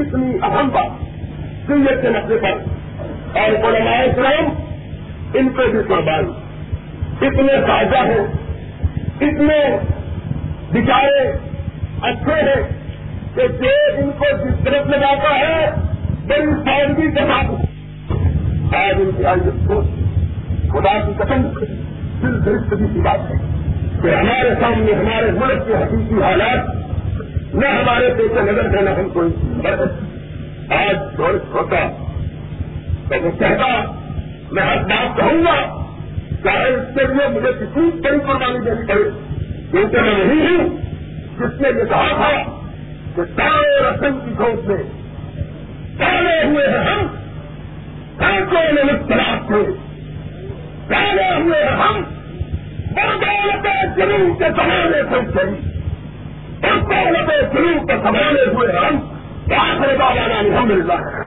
اتنی 0.00 0.38
اہم 0.42 0.68
بات 0.68 1.04
سیت 1.66 2.02
کے 2.02 2.08
نقصے 2.08 2.38
پر 2.42 3.40
اور 3.40 3.56
علماء 3.68 3.98
اسلام 4.02 4.52
ان 5.34 5.48
کو 5.48 5.68
بھی 5.72 5.82
قربان 5.88 6.30
اتنے 7.22 7.60
تازہ 7.66 8.04
ہیں 8.06 8.24
اتنے 9.20 9.58
بچارے 10.72 11.26
اچھے 12.02 12.40
ہیں 12.42 12.62
کہ 13.34 13.48
جو 13.60 13.74
ان 13.98 14.10
کو 14.18 14.30
جس 14.44 14.64
طرف 14.64 14.86
لگاتا 14.86 15.34
ہے 15.38 15.70
بڑی 16.26 16.54
سادگی 16.64 17.10
کے 17.10 17.26
ساتھ 17.28 18.74
آج 18.74 19.00
ان 19.00 19.10
کی 19.16 19.66
کو 19.66 19.80
خدا 20.72 20.92
کی 21.06 21.12
قسم 21.18 21.42
دل 22.22 22.44
درست 22.44 22.70
کی 22.70 23.00
بات 23.00 23.30
ہے 23.30 23.36
کہ 24.02 24.14
ہمارے 24.14 24.50
سامنے 24.60 24.92
ہمارے 24.92 25.30
ملک 25.30 25.66
کے 25.66 25.74
حقیقی 25.74 26.22
حالات 26.22 27.54
نہ 27.54 27.66
ہمارے 27.66 28.08
پیچھے 28.18 28.42
نظر 28.42 28.76
ہے 28.76 28.82
نہ 28.82 28.90
ہم 28.90 29.08
کوئی 29.08 29.28
مدد 29.56 30.72
آج 30.72 31.20
ہوتا 31.54 31.86
تو 33.08 33.20
وہ 33.24 33.30
کہتا 33.38 33.66
میں 34.50 34.62
ہر 34.62 34.82
بات 34.82 35.16
کہوں 35.16 35.44
گا 35.44 35.56
چاہے 36.44 36.74
اس 36.74 36.94
کے 36.94 37.06
لیے 37.06 37.28
مجھے 37.28 37.52
کسی 37.52 37.90
بڑی 38.00 38.18
پڑے 38.86 39.02
کیونکہ 39.70 40.00
میں 40.00 40.14
نہیں 40.14 40.58
ہوں 40.58 40.68
جس 41.38 41.60
نے 41.60 41.68
یہ 41.68 41.84
کہا 41.84 42.12
تھا 42.16 42.30
کہ 43.16 43.22
سارے 43.36 43.80
رسم 43.80 44.18
کی 44.24 44.34
سوچ 44.36 44.68
میں 44.68 44.82
پڑے 45.98 46.44
ہوئے 46.44 46.66
ہیں 46.68 46.84
ہم 46.84 47.06
سینکڑوں 48.18 48.84
میں 48.84 48.94
تلاش 49.08 49.46
تھے 49.46 49.62
ہوئے 50.90 51.62
ہم 51.78 52.02
بڑے 52.96 53.86
جنو 53.96 54.34
کے 54.34 54.48
سامانے 54.56 55.02
سے 55.10 55.44
بڑے 56.62 57.10
روپئے 57.10 57.40
جنو 57.54 57.86
کے 57.86 57.96
سمانے 58.02 58.44
ہوئے 58.54 58.76
ہم 58.76 58.98
پانچ 59.48 59.80
روپئے 59.80 59.96
والا 59.98 60.38
الحمد 60.38 60.70
للہ 60.70 61.24